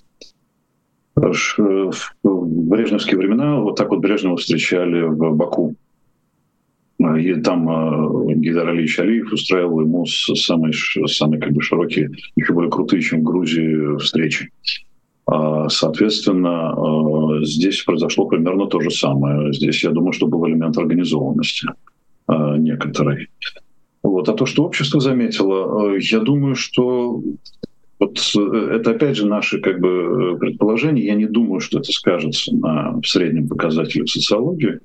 В 1.16 1.92
брежневские 2.24 3.18
времена 3.18 3.60
вот 3.60 3.76
так 3.78 3.90
вот 3.90 4.02
Брежнева 4.02 4.38
встречали 4.38 5.02
в 5.02 5.34
Баку. 5.34 5.74
И 7.00 7.34
там 7.42 7.66
Гидар 8.40 8.70
Алиевич 8.70 9.00
Алиев 9.00 9.34
устраивал 9.34 9.82
ему 9.82 10.06
самые, 10.06 10.74
самые 11.08 11.42
как 11.42 11.54
бы 11.54 11.62
широкие, 11.64 12.12
еще 12.36 12.54
более 12.54 12.70
крутые, 12.70 13.02
чем 13.02 13.22
в 13.22 13.24
Грузии, 13.24 13.98
встречи. 13.98 14.52
А, 15.28 15.70
соответственно, 15.70 17.44
здесь 17.44 17.82
произошло 17.82 18.28
примерно 18.28 18.68
то 18.68 18.80
же 18.80 18.92
самое. 18.92 19.52
Здесь, 19.54 19.84
я 19.84 19.92
думаю, 19.92 20.14
что 20.14 20.28
был 20.28 20.48
элемент 20.48 20.78
организованности. 20.78 21.68
А, 22.28 22.58
некоторой. 22.58 23.30
Вот. 24.04 24.30
А 24.30 24.34
то, 24.34 24.46
что 24.46 24.64
общество 24.64 25.00
заметило, 25.00 25.96
э, 25.96 26.00
я 26.00 26.20
думаю, 26.20 26.56
что 26.56 27.24
вот 28.00 28.20
э, 28.38 28.70
это 28.74 28.92
опять 28.92 29.18
же 29.18 29.28
наши 29.28 29.60
как 29.60 29.80
бы 29.80 30.38
предположения. 30.40 31.06
Я 31.06 31.16
не 31.16 31.28
думаю, 31.28 31.60
что 31.60 31.80
это 31.80 31.92
скажется 31.92 32.56
на 32.56 33.00
среднем 33.04 33.48
показателе 33.48 34.08
социологии. 34.08 34.80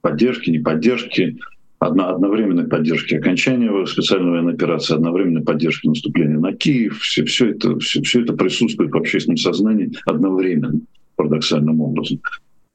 Поддержки, 0.00 0.50
не 0.50 0.58
поддержки, 0.58 1.38
одно, 1.86 2.08
одновременной 2.08 2.66
поддержки 2.66 3.14
окончания 3.14 3.86
специальной 3.86 4.30
военной 4.30 4.54
операции, 4.54 4.94
одновременной 4.94 5.42
поддержки 5.42 5.86
наступления 5.86 6.38
на 6.38 6.52
Киев. 6.52 7.00
Все, 7.00 7.24
все, 7.24 7.50
это, 7.50 7.78
все, 7.78 8.02
все 8.02 8.22
это 8.22 8.32
присутствует 8.32 8.92
в 8.92 8.96
общественном 8.96 9.36
сознании 9.36 9.92
одновременно, 10.06 10.80
парадоксальным 11.16 11.80
образом. 11.80 12.20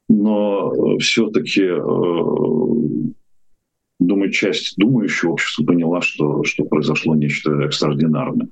Но 0.08 0.98
все-таки 0.98 1.62
э, 1.62 1.80
думаю, 4.00 4.30
часть 4.30 4.74
думающего 4.76 5.32
общества 5.32 5.64
поняла, 5.64 6.00
что, 6.00 6.42
что 6.44 6.64
произошло 6.64 7.14
нечто 7.14 7.52
экстраординарное. 7.62 8.48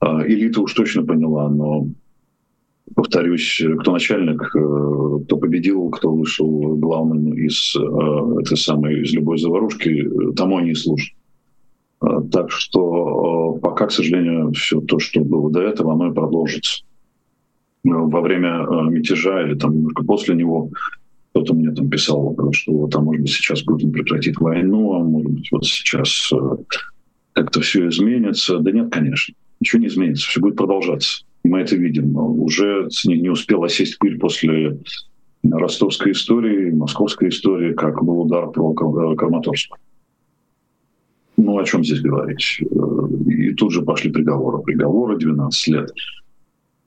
А, 0.00 0.26
элита 0.26 0.60
уж 0.60 0.74
точно 0.74 1.04
поняла, 1.04 1.48
но 1.48 1.88
повторюсь, 2.94 3.62
кто 3.80 3.92
начальник, 3.92 4.42
э, 4.54 5.24
кто 5.24 5.36
победил, 5.36 5.90
кто 5.90 6.12
вышел 6.12 6.76
главным 6.76 7.32
из 7.34 7.74
э, 7.76 8.40
этой 8.40 8.56
самой, 8.56 9.02
из 9.02 9.12
любой 9.12 9.38
заварушки, 9.38 10.08
тому 10.36 10.58
они 10.58 10.70
и 10.70 10.74
служат. 10.74 11.10
А, 12.00 12.20
так 12.22 12.50
что 12.50 13.56
э, 13.56 13.60
пока, 13.60 13.86
к 13.86 13.92
сожалению, 13.92 14.52
все 14.52 14.80
то, 14.80 14.98
что 14.98 15.20
было 15.20 15.50
до 15.50 15.62
этого, 15.62 15.92
оно 15.94 16.10
и 16.10 16.14
продолжится. 16.14 16.84
Во 17.84 18.22
время 18.22 18.66
мятежа 18.88 19.42
или 19.42 19.54
там 19.58 19.76
немножко 19.76 20.04
после 20.04 20.34
него 20.34 20.70
кто-то 21.34 21.52
мне 21.52 21.72
там 21.72 21.90
писал, 21.90 22.36
что 22.52 22.86
там, 22.86 23.06
может 23.06 23.22
быть, 23.22 23.32
сейчас 23.32 23.62
Путин 23.62 23.90
прекратит 23.90 24.38
войну, 24.38 24.94
а 24.94 25.00
может 25.00 25.32
быть, 25.32 25.48
вот 25.50 25.64
сейчас 25.64 26.30
э, 26.32 26.36
как-то 27.32 27.60
все 27.60 27.88
изменится. 27.88 28.60
Да 28.60 28.70
нет, 28.70 28.92
конечно, 28.92 29.34
ничего 29.58 29.82
не 29.82 29.88
изменится, 29.88 30.28
все 30.28 30.40
будет 30.40 30.54
продолжаться. 30.54 31.24
Мы 31.44 31.60
это 31.60 31.76
видим. 31.76 32.16
Уже 32.16 32.88
не, 33.04 33.20
не 33.20 33.28
успел 33.28 33.62
осесть 33.64 33.98
пыль 33.98 34.18
после 34.18 34.78
ростовской 35.42 36.12
истории, 36.12 36.70
московской 36.70 37.28
истории, 37.28 37.74
как 37.74 38.02
был 38.02 38.22
удар 38.22 38.50
про 38.50 38.72
Краматорск. 38.72 39.76
Ну, 41.36 41.58
о 41.58 41.64
чем 41.64 41.84
здесь 41.84 42.00
говорить? 42.00 42.60
Э, 42.62 43.30
и 43.30 43.52
тут 43.54 43.72
же 43.72 43.82
пошли 43.82 44.10
приговоры. 44.10 44.62
Приговоры 44.62 45.18
12 45.18 45.68
лет. 45.68 45.92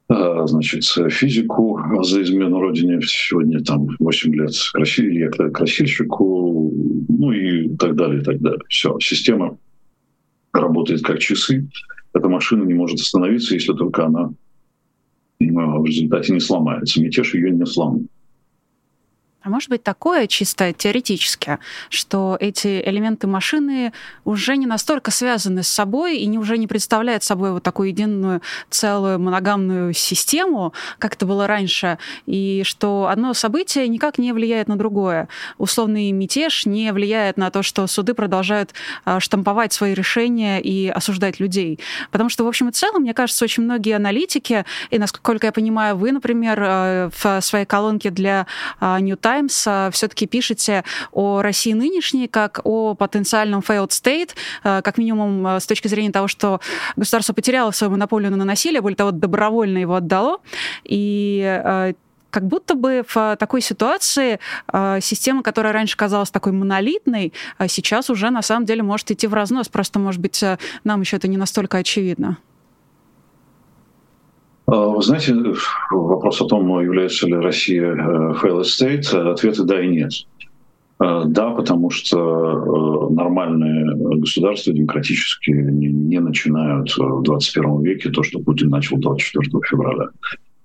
А, 0.10 0.48
значит, 0.48 0.86
физику 0.86 1.82
за 2.02 2.22
измену 2.24 2.62
родине 2.62 3.00
сегодня 3.02 3.62
там 3.62 3.90
8 4.00 4.34
лет 4.36 4.52
красили, 4.74 5.30
красильщику, 5.52 6.72
ну 7.10 7.32
и 7.32 7.76
так 7.76 7.96
далее, 7.96 8.22
и 8.22 8.24
так 8.24 8.40
далее. 8.40 8.62
Все, 8.70 8.98
система 9.02 9.58
работает 10.54 11.04
как 11.04 11.20
часы. 11.20 11.68
Эта 12.14 12.30
машина 12.30 12.64
не 12.64 12.74
может 12.74 13.02
остановиться, 13.02 13.54
если 13.54 13.74
только 13.74 14.06
она 14.06 14.32
в 15.40 15.86
результате 15.86 16.34
не 16.34 16.40
сломается. 16.40 17.02
Мятеж 17.02 17.34
ее 17.34 17.52
не 17.52 17.66
сломает. 17.66 18.08
А 19.48 19.50
может 19.50 19.70
быть 19.70 19.82
такое 19.82 20.28
чисто 20.28 20.74
теоретически, 20.74 21.60
что 21.90 22.36
эти 22.38 22.82
элементы 22.82 23.28
машины 23.28 23.94
уже 24.26 24.58
не 24.58 24.66
настолько 24.66 25.10
связаны 25.10 25.64
с 25.64 25.70
собой 25.70 26.18
и 26.18 26.26
не, 26.26 26.38
уже 26.38 26.58
не 26.58 26.68
представляют 26.68 27.24
собой 27.24 27.54
вот 27.54 27.64
такую 27.64 27.88
единую 27.88 28.42
целую 28.70 29.20
моногамную 29.20 29.94
систему, 29.94 30.74
как 31.00 31.14
это 31.14 31.26
было 31.26 31.48
раньше, 31.48 31.98
и 32.26 32.64
что 32.66 33.08
одно 33.10 33.34
событие 33.34 33.88
никак 33.88 34.18
не 34.18 34.34
влияет 34.34 34.68
на 34.68 34.76
другое. 34.78 35.30
Условный 35.58 36.12
мятеж 36.12 36.66
не 36.66 36.92
влияет 36.92 37.38
на 37.38 37.50
то, 37.50 37.64
что 37.64 37.88
суды 37.88 38.14
продолжают 38.14 38.74
а, 39.06 39.22
штамповать 39.22 39.72
свои 39.72 39.94
решения 39.94 40.60
и 40.60 40.90
осуждать 40.90 41.40
людей. 41.40 41.80
Потому 42.12 42.30
что, 42.30 42.44
в 42.44 42.50
общем 42.50 42.68
и 42.68 42.74
целом, 42.74 43.04
мне 43.04 43.14
кажется, 43.14 43.46
очень 43.46 43.64
многие 43.64 43.96
аналитики, 43.96 44.66
и, 44.90 45.00
насколько 45.00 45.48
я 45.48 45.54
понимаю, 45.54 45.96
вы, 45.96 46.12
например, 46.12 46.62
а, 46.62 47.10
в 47.18 47.40
своей 47.40 47.66
колонке 47.66 48.10
для 48.10 48.46
New 48.82 49.16
Times 49.16 49.37
Times 49.38 49.92
все-таки 49.92 50.26
пишете 50.26 50.84
о 51.12 51.42
России 51.42 51.74
нынешней 51.74 52.28
как 52.28 52.62
о 52.64 52.96
потенциальном 52.96 53.62
failed 53.62 53.90
state, 53.90 54.32
э, 54.64 54.82
как 54.82 54.98
минимум 54.98 55.46
э, 55.48 55.60
с 55.60 55.68
точки 55.68 55.88
зрения 55.88 56.12
того, 56.12 56.28
что 56.28 56.60
государство 56.96 57.34
потеряло 57.34 57.72
свою 57.72 57.92
монополию 57.92 58.32
на 58.32 58.46
насилие, 58.46 58.82
более 58.82 58.98
того, 58.98 59.12
добровольно 59.12 59.78
его 59.78 59.96
отдало. 59.96 60.40
И 60.84 61.94
как 62.30 62.46
будто 62.46 62.76
бы 62.76 63.04
в 63.08 63.36
такой 63.40 63.62
ситуации 63.62 64.40
система, 65.00 65.42
которая 65.42 65.74
раньше 65.74 65.96
казалась 65.96 66.30
такой 66.30 66.52
монолитной, 66.52 67.34
сейчас 67.68 68.10
уже 68.10 68.30
на 68.30 68.42
самом 68.42 68.66
деле 68.66 68.84
может 68.84 69.10
идти 69.12 69.28
в 69.28 69.34
разнос. 69.34 69.70
Просто, 69.70 69.98
может 70.00 70.22
быть, 70.22 70.44
нам 70.84 71.02
еще 71.02 71.18
это 71.18 71.28
не 71.28 71.38
настолько 71.38 71.78
очевидно. 71.78 72.38
А, 74.70 74.88
вы 74.88 75.02
знаете, 75.02 75.34
вопрос 75.92 76.42
о 76.42 76.46
том, 76.46 76.82
является 76.82 77.26
ли 77.26 77.36
Россия 77.36 77.94
э, 77.94 78.34
fail 78.34 78.62
state, 78.62 79.16
ответы 79.16 79.64
да 79.64 79.82
и 79.82 79.88
нет. 79.88 80.12
А, 81.00 81.24
да, 81.24 81.52
потому 81.52 81.90
что 81.90 83.10
э, 83.10 83.14
нормальные 83.14 83.96
государства 84.18 84.74
демократические 84.74 85.72
не 85.72 86.20
начинают 86.20 86.90
в 86.98 87.24
21 87.24 87.82
веке 87.82 88.10
то, 88.10 88.24
что 88.24 88.40
Путин 88.40 88.70
начал 88.70 88.98
24 88.98 89.50
февраля. 89.70 90.10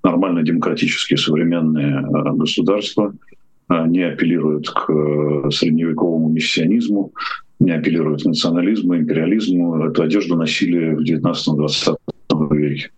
Нормальные 0.02 0.44
демократические 0.44 1.18
современные 1.18 2.00
э, 2.00 2.32
государства 2.32 3.14
не 3.68 4.02
апеллируют 4.02 4.68
к 4.68 5.50
средневековому 5.50 6.28
миссионизму, 6.28 7.12
не 7.60 7.70
апеллируют 7.70 8.22
к 8.22 8.26
национализму, 8.26 8.96
империализму. 8.96 9.84
Эту 9.84 10.02
одежду 10.02 10.36
носили 10.36 10.94
в 10.94 11.02
19-20 11.02 11.96
веке 12.50 12.90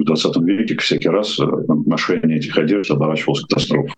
в 0.00 0.04
20 0.04 0.36
веке 0.38 0.76
всякий 0.76 1.08
раз 1.08 1.38
э, 1.40 1.44
ношение 1.86 2.38
этих 2.38 2.56
одежд 2.56 2.90
оборачивалось 2.90 3.42
катастрофой. 3.42 3.92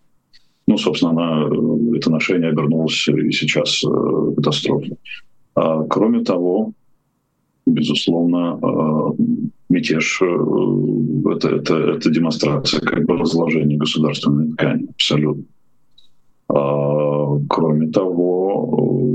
Ну, 0.66 0.78
собственно, 0.78 1.12
она, 1.12 1.48
э, 1.48 1.96
это 1.96 2.10
ношение 2.10 2.50
обернулось 2.50 3.06
и 3.08 3.32
сейчас 3.32 3.82
э, 3.84 4.34
катастрофой. 4.36 4.96
А, 5.54 5.82
кроме 5.84 6.24
того, 6.24 6.72
безусловно, 7.66 8.58
мятеж 9.68 10.22
это, 10.22 11.48
это, 11.48 11.74
это 11.76 12.10
демонстрация 12.10 12.80
как 12.80 13.04
бы 13.04 13.18
разложения 13.18 13.76
государственной 13.76 14.52
ткани, 14.52 14.88
абсолютно. 14.90 15.44
Кроме 16.48 17.90
того, 17.90 19.06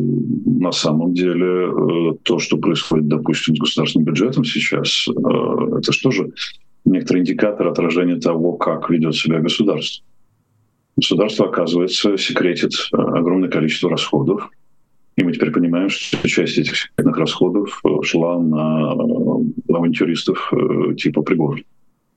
на 0.46 0.72
самом 0.72 1.14
деле 1.14 2.16
то, 2.24 2.40
что 2.40 2.58
происходит, 2.58 3.08
допустим, 3.10 3.56
с 3.56 3.60
государственным 3.60 4.06
бюджетом 4.06 4.46
сейчас, 4.46 5.08
это 5.10 5.92
что 5.92 6.12
же 6.12 6.32
некоторый 6.86 7.20
индикатор 7.20 7.68
отражения 7.68 8.18
того, 8.18 8.54
как 8.54 8.90
ведет 8.90 9.16
себя 9.16 9.40
государство. 9.40 10.06
Государство, 10.98 11.48
оказывается, 11.48 12.18
секретит 12.18 12.72
огромное 12.94 13.50
количество 13.50 13.90
расходов, 13.90 14.50
и 15.18 15.24
мы 15.24 15.34
теперь 15.34 15.52
понимаем, 15.52 15.90
что 15.90 16.28
часть 16.28 16.58
этих 16.58 16.76
секретных 16.76 17.18
расходов 17.18 17.82
шла 18.04 18.40
на 18.40 18.92
авантюристов 19.68 20.52
типа 20.98 21.22
Пригожина. 21.22 21.66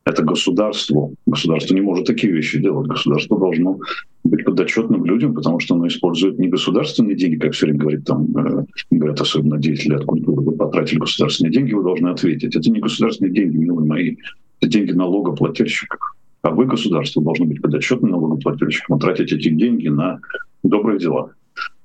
Это 0.08 0.24
государство. 0.24 1.10
Государство 1.26 1.74
не 1.74 1.82
может 1.82 2.06
такие 2.06 2.32
вещи 2.32 2.58
делать. 2.58 2.86
Государство 2.86 3.38
должно 3.38 3.78
быть 4.24 4.42
подотчетным 4.42 5.04
людям, 5.04 5.34
потому 5.34 5.60
что 5.60 5.74
оно 5.74 5.86
использует 5.86 6.38
не 6.38 6.48
государственные 6.48 7.14
деньги, 7.14 7.36
как 7.36 7.52
все 7.52 7.66
время 7.66 7.80
говорит 7.80 8.04
там, 8.04 8.24
э, 8.36 8.64
говорят 8.90 9.20
особенно 9.20 9.58
деятели 9.58 9.94
от 9.94 10.06
культуры, 10.06 10.42
вы 10.42 10.52
потратили 10.52 10.98
государственные 10.98 11.52
деньги, 11.52 11.74
вы 11.74 11.82
должны 11.82 12.08
ответить. 12.08 12.56
Это 12.56 12.70
не 12.70 12.80
государственные 12.80 13.34
деньги, 13.34 13.58
милые 13.58 13.86
мои, 13.86 14.16
это 14.60 14.70
деньги 14.70 14.92
налогоплательщиков. 14.92 15.98
А 16.42 16.50
вы, 16.50 16.66
государство, 16.66 17.22
должны 17.22 17.46
быть 17.46 17.60
подотчетным 17.60 18.12
налогоплательщикам, 18.12 18.98
тратить 18.98 19.32
эти 19.32 19.50
деньги 19.50 19.88
на 19.88 20.20
добрые 20.62 20.98
дела, 20.98 21.32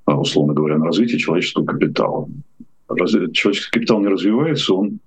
а, 0.04 0.18
условно 0.18 0.54
говоря, 0.54 0.78
на 0.78 0.86
развитие 0.86 1.18
человеческого 1.18 1.64
капитала. 1.66 2.28
Человеческий 3.32 3.70
капитал 3.72 4.00
не 4.00 4.08
развивается, 4.08 4.74
он 4.74 4.98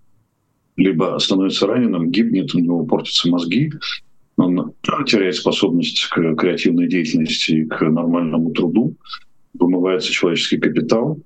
либо 0.76 1.18
становится 1.20 1.68
раненым, 1.68 2.12
гибнет, 2.12 2.54
у 2.54 2.60
него 2.60 2.86
портятся 2.86 3.30
мозги, 3.30 3.72
он 4.36 4.74
теряет 5.08 5.36
способность 5.36 6.06
к 6.06 6.36
креативной 6.36 6.88
деятельности, 6.88 7.66
к 7.66 7.82
нормальному 7.82 8.52
труду, 8.52 8.96
вымывается 9.54 10.12
человеческий 10.12 10.58
капитал, 10.58 11.20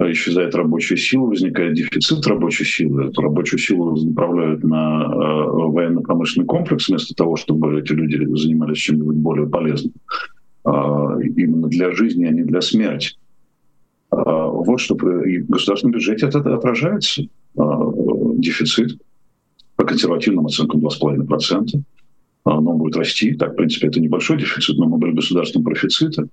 исчезает 0.00 0.54
рабочая 0.54 0.96
сила, 0.96 1.26
возникает 1.26 1.74
дефицит 1.74 2.26
рабочей 2.26 2.64
силы. 2.64 3.06
Эту 3.06 3.22
рабочую 3.22 3.60
силу 3.60 3.96
направляют 3.96 4.64
на 4.64 5.04
э, 5.04 5.16
военно-промышленный 5.16 6.46
комплекс 6.46 6.88
вместо 6.88 7.14
того, 7.14 7.36
чтобы 7.36 7.78
эти 7.78 7.92
люди 7.92 8.16
занимались 8.36 8.78
чем-нибудь 8.78 9.16
более 9.16 9.46
полезным. 9.46 9.92
Э, 10.64 10.70
именно 11.36 11.68
для 11.68 11.92
жизни, 11.92 12.24
а 12.24 12.30
не 12.30 12.42
для 12.42 12.60
смерти. 12.60 13.16
Э, 14.10 14.16
вот 14.16 14.80
что 14.80 14.94
и 15.22 15.38
в 15.38 15.48
государственном 15.48 15.92
бюджете 15.92 16.26
это 16.26 16.38
отражается. 16.38 17.22
Э, 17.22 17.62
дефицит 18.38 18.98
по 19.76 19.84
консервативным 19.84 20.46
оценкам 20.46 20.80
2,5% 20.80 21.82
оно 22.44 22.74
будет 22.74 22.96
расти. 22.96 23.34
Так, 23.34 23.52
в 23.52 23.56
принципе, 23.56 23.88
это 23.88 24.00
небольшой 24.00 24.38
дефицит, 24.38 24.76
но 24.76 24.86
мы 24.86 24.98
были 24.98 25.12
государственным 25.12 25.64
профицита. 25.64 26.26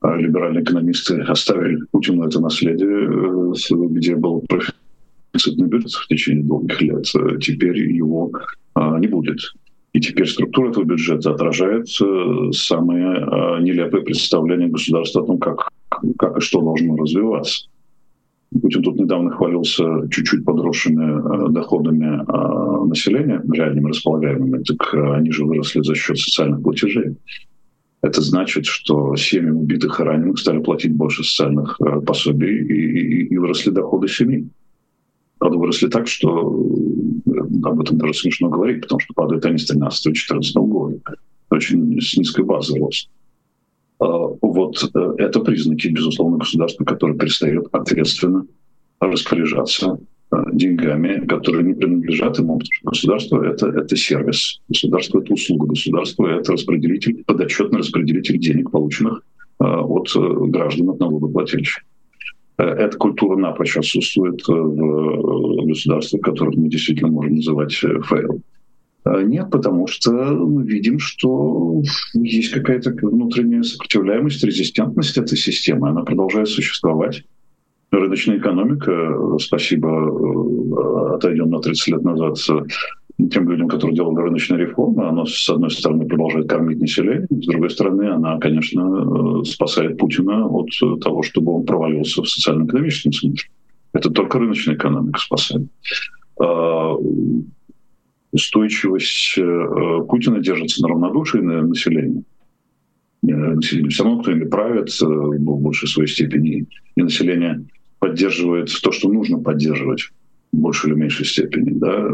А 0.00 0.16
либеральные 0.16 0.62
экономисты 0.62 1.20
оставили 1.22 1.78
Путину 1.90 2.24
это 2.24 2.40
наследие, 2.40 3.08
э, 3.08 3.86
где 3.90 4.14
был 4.14 4.44
профицитный 4.48 5.66
бюджет 5.66 5.92
в 5.92 6.06
течение 6.06 6.44
долгих 6.44 6.80
лет. 6.80 7.04
Теперь 7.40 7.78
его 7.78 8.30
а, 8.74 8.98
не 8.98 9.08
будет. 9.08 9.38
И 9.92 10.00
теперь 10.00 10.28
структура 10.28 10.70
этого 10.70 10.84
бюджета 10.84 11.32
отражает 11.32 11.88
э, 12.00 12.52
самые 12.52 13.06
а, 13.06 13.60
нелепые 13.60 14.04
представления 14.04 14.68
государства 14.68 15.22
о 15.22 15.26
том, 15.26 15.38
как, 15.38 15.68
как 16.16 16.38
и 16.38 16.40
что 16.40 16.60
должно 16.60 16.96
развиваться. 16.96 17.66
Путин 18.62 18.82
тут 18.82 18.96
недавно 18.96 19.30
хвалился 19.30 19.84
чуть-чуть 20.10 20.44
подросшими 20.44 21.48
э, 21.48 21.50
доходами 21.50 22.24
населения, 22.88 23.42
реальными 23.52 23.88
располагаемыми, 23.88 24.62
так 24.62 24.94
они 24.94 25.32
же 25.32 25.44
выросли 25.44 25.82
за 25.82 25.94
счет 25.94 26.18
социальных 26.18 26.62
платежей. 26.62 27.16
Это 28.00 28.20
значит, 28.22 28.64
что 28.64 29.16
семьям 29.16 29.58
убитых 29.58 29.98
и 29.98 30.02
раненых 30.02 30.38
стали 30.38 30.60
платить 30.60 30.92
больше 30.92 31.24
социальных 31.24 31.78
пособий 32.06 32.58
и, 32.58 33.24
и, 33.24 33.26
и 33.26 33.36
выросли 33.38 33.70
доходы 33.70 34.08
семей. 34.08 34.48
Правда, 35.38 35.58
выросли 35.58 35.88
так, 35.88 36.06
что 36.06 36.30
об 37.64 37.80
этом 37.80 37.98
даже 37.98 38.14
смешно 38.14 38.48
говорить, 38.48 38.82
потому 38.82 39.00
что 39.00 39.14
падают 39.14 39.44
они 39.46 39.58
с 39.58 39.72
13-14 39.72 40.40
года. 40.54 41.00
Очень 41.50 42.00
с 42.00 42.16
низкой 42.16 42.44
базы 42.44 42.78
рост. 42.78 43.08
А, 44.00 44.06
вот 44.06 44.90
э, 44.94 45.14
это 45.18 45.40
признаки, 45.40 45.88
безусловно, 45.88 46.38
государства, 46.38 46.84
которое 46.84 47.16
перестает 47.16 47.66
ответственно 47.72 48.46
распоряжаться 49.00 49.98
э, 50.00 50.04
деньгами, 50.52 51.26
которые 51.26 51.64
не 51.64 51.74
принадлежат 51.74 52.38
ему, 52.38 52.58
потому 52.58 52.70
что 52.74 52.90
государство 52.90 53.42
это,— 53.42 53.66
это 53.76 53.96
сервис, 53.96 54.60
государство— 54.68 55.20
это 55.22 55.32
услуга, 55.32 55.68
государство— 55.68 56.26
это 56.40 56.52
распределитель, 56.52 57.24
подотчетный 57.24 57.78
распределитель 57.78 58.38
денег, 58.38 58.70
полученных 58.70 59.22
э, 59.60 59.64
от 59.64 60.08
граждан, 60.50 60.90
от 60.90 61.00
налогоплательщиков. 61.00 61.84
Эта 62.58 62.96
культура 62.98 63.36
напрочь 63.36 63.76
отсутствует 63.76 64.42
в 64.48 65.66
государствах, 65.66 66.22
которых 66.22 66.56
мы 66.56 66.68
действительно 66.68 67.08
можем 67.08 67.36
называть 67.36 67.72
failed. 67.72 68.42
Нет, 69.06 69.48
потому 69.52 69.86
что 69.86 70.10
мы 70.12 70.64
видим, 70.64 70.98
что 70.98 71.80
есть 72.14 72.50
какая-то 72.50 72.90
внутренняя 73.00 73.62
сопротивляемость, 73.62 74.42
резистентность 74.42 75.16
этой 75.16 75.38
системы. 75.38 75.88
Она 75.88 76.02
продолжает 76.02 76.48
существовать. 76.48 77.22
Рыночная 77.90 78.38
экономика, 78.38 79.38
спасибо, 79.38 79.88
э, 79.88 81.14
отойдем 81.14 81.50
на 81.50 81.60
30 81.60 81.88
лет 81.88 82.02
назад, 82.02 82.36
тем 83.30 83.50
людям, 83.50 83.68
которые 83.68 83.96
делали 83.96 84.24
рыночные 84.24 84.60
реформы, 84.60 85.08
она, 85.08 85.24
с 85.26 85.48
одной 85.48 85.70
стороны, 85.70 86.06
продолжает 86.06 86.48
кормить 86.48 86.80
население, 86.80 87.26
с 87.30 87.46
другой 87.46 87.70
стороны, 87.70 88.10
она, 88.10 88.38
конечно, 88.38 89.40
э, 89.40 89.44
спасает 89.44 89.98
Путина 89.98 90.46
от 90.46 90.68
того, 91.02 91.22
чтобы 91.22 91.52
он 91.52 91.64
провалился 91.64 92.22
в 92.22 92.28
социально-экономическом 92.28 93.12
смысле. 93.12 93.48
Это 93.94 94.10
только 94.10 94.38
рыночная 94.38 94.74
экономика 94.74 95.18
спасает 95.18 95.66
а, 96.38 96.94
устойчивость 98.32 99.38
э, 99.38 100.00
Путина 100.08 100.40
держится 100.40 100.82
на 100.82 100.88
равнодушии 100.88 101.38
на 101.38 101.62
население. 101.62 102.22
Э, 103.26 103.54
население 103.54 103.90
все 103.90 104.04
равно, 104.04 104.20
кто 104.20 104.32
ими 104.32 104.44
правит, 104.44 104.88
э, 105.02 105.06
в 105.06 105.60
большей 105.60 105.88
своей 105.88 106.08
степени, 106.08 106.66
и 106.94 107.02
население 107.02 107.64
поддерживает 107.98 108.70
то, 108.82 108.92
что 108.92 109.08
нужно 109.08 109.38
поддерживать 109.38 110.10
в 110.52 110.56
большей 110.56 110.90
или 110.90 110.98
меньшей 110.98 111.26
степени. 111.26 111.78
Да? 111.78 112.08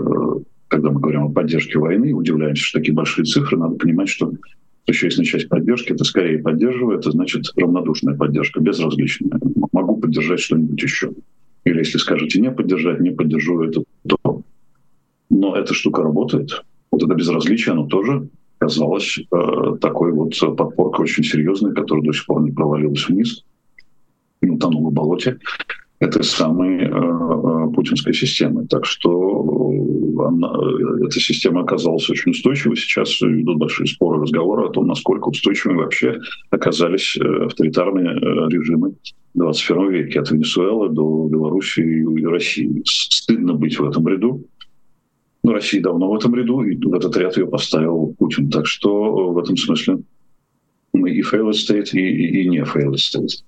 Когда 0.69 0.91
мы 0.91 1.01
говорим 1.01 1.25
о 1.25 1.31
поддержке 1.31 1.79
войны, 1.79 2.13
удивляемся, 2.13 2.65
что 2.65 2.79
такие 2.79 2.95
большие 2.95 3.25
цифры, 3.25 3.59
надо 3.59 3.77
понимать, 3.77 4.09
что 4.09 4.33
существенная 4.87 5.27
часть 5.27 5.49
поддержки 5.49 5.93
это 5.93 6.05
скорее 6.05 6.39
поддерживает, 6.39 7.01
это 7.01 7.11
значит 7.13 7.45
равнодушная 7.57 8.17
поддержка, 8.17 8.61
безразличная. 8.61 9.39
Могу 9.73 9.97
поддержать 9.99 10.41
что-нибудь 10.41 10.83
еще. 10.83 11.13
Или 11.65 11.79
если 11.79 11.99
скажете 11.99 12.41
не 12.41 12.51
поддержать, 12.51 13.01
не 13.01 13.11
поддержу 13.11 13.63
это, 13.63 13.85
то 14.07 14.43
но 15.31 15.57
эта 15.57 15.75
штука 15.75 16.03
работает. 16.03 16.63
Вот 16.91 17.03
это 17.03 17.15
безразличие, 17.15 17.73
оно 17.73 17.87
тоже 17.87 18.29
казалось 18.59 19.19
э, 19.19 19.77
такой 19.81 20.13
вот 20.13 20.39
подпоркой 20.57 21.03
очень 21.03 21.25
серьезной, 21.25 21.75
которая 21.75 22.05
до 22.05 22.13
сих 22.13 22.25
пор 22.27 22.43
не 22.43 22.53
провалилась 22.53 23.09
вниз, 23.09 23.45
не 24.45 24.53
утонула 24.53 24.91
в 24.91 24.93
болоте 24.93 25.39
этой 26.01 26.25
самой 26.25 26.83
э, 26.83 26.89
э, 26.89 27.73
путинской 27.75 28.15
системы. 28.15 28.67
Так 28.67 28.85
что 28.85 29.71
она, 30.19 30.53
эта 31.05 31.19
система 31.21 31.63
оказалась 31.63 32.09
очень 32.11 32.33
устойчивой. 32.33 32.77
Сейчас 32.77 33.21
идут 33.23 33.59
большие 33.59 33.87
споры, 33.87 34.21
разговоры 34.21 34.67
о 34.67 34.71
том, 34.71 34.87
насколько 34.87 35.29
устойчивыми 35.29 35.79
вообще 35.79 36.21
оказались 36.51 37.17
э, 37.17 37.45
авторитарные 37.47 38.11
э, 38.11 38.49
режимы 38.51 38.95
в 39.35 39.39
21 39.39 39.91
веке, 39.91 40.21
от 40.21 40.31
Венесуэлы 40.31 40.91
до 40.91 41.29
Белоруссии 41.29 42.21
и 42.21 42.27
России. 42.27 42.83
Стыдно 42.85 43.55
быть 43.55 43.79
в 43.79 43.89
этом 43.89 44.07
ряду. 44.07 44.45
Ну, 45.43 45.53
Россия 45.53 45.83
давно 45.83 46.11
в 46.11 46.15
этом 46.15 46.35
ряду, 46.35 46.63
и 46.63 46.77
в 46.77 46.95
этот 46.95 47.17
ряд 47.17 47.37
ее 47.37 47.47
поставил 47.47 48.15
Путин. 48.19 48.51
Так 48.51 48.67
что 48.67 49.31
в 49.31 49.39
этом 49.39 49.57
смысле 49.57 49.99
мы 50.93 51.11
и 51.11 51.21
failed 51.21 51.53
state, 51.53 51.91
и, 51.93 52.01
и, 52.01 52.43
и 52.43 52.49
не 52.49 52.61
failed 52.61 52.95
state. 52.95 53.43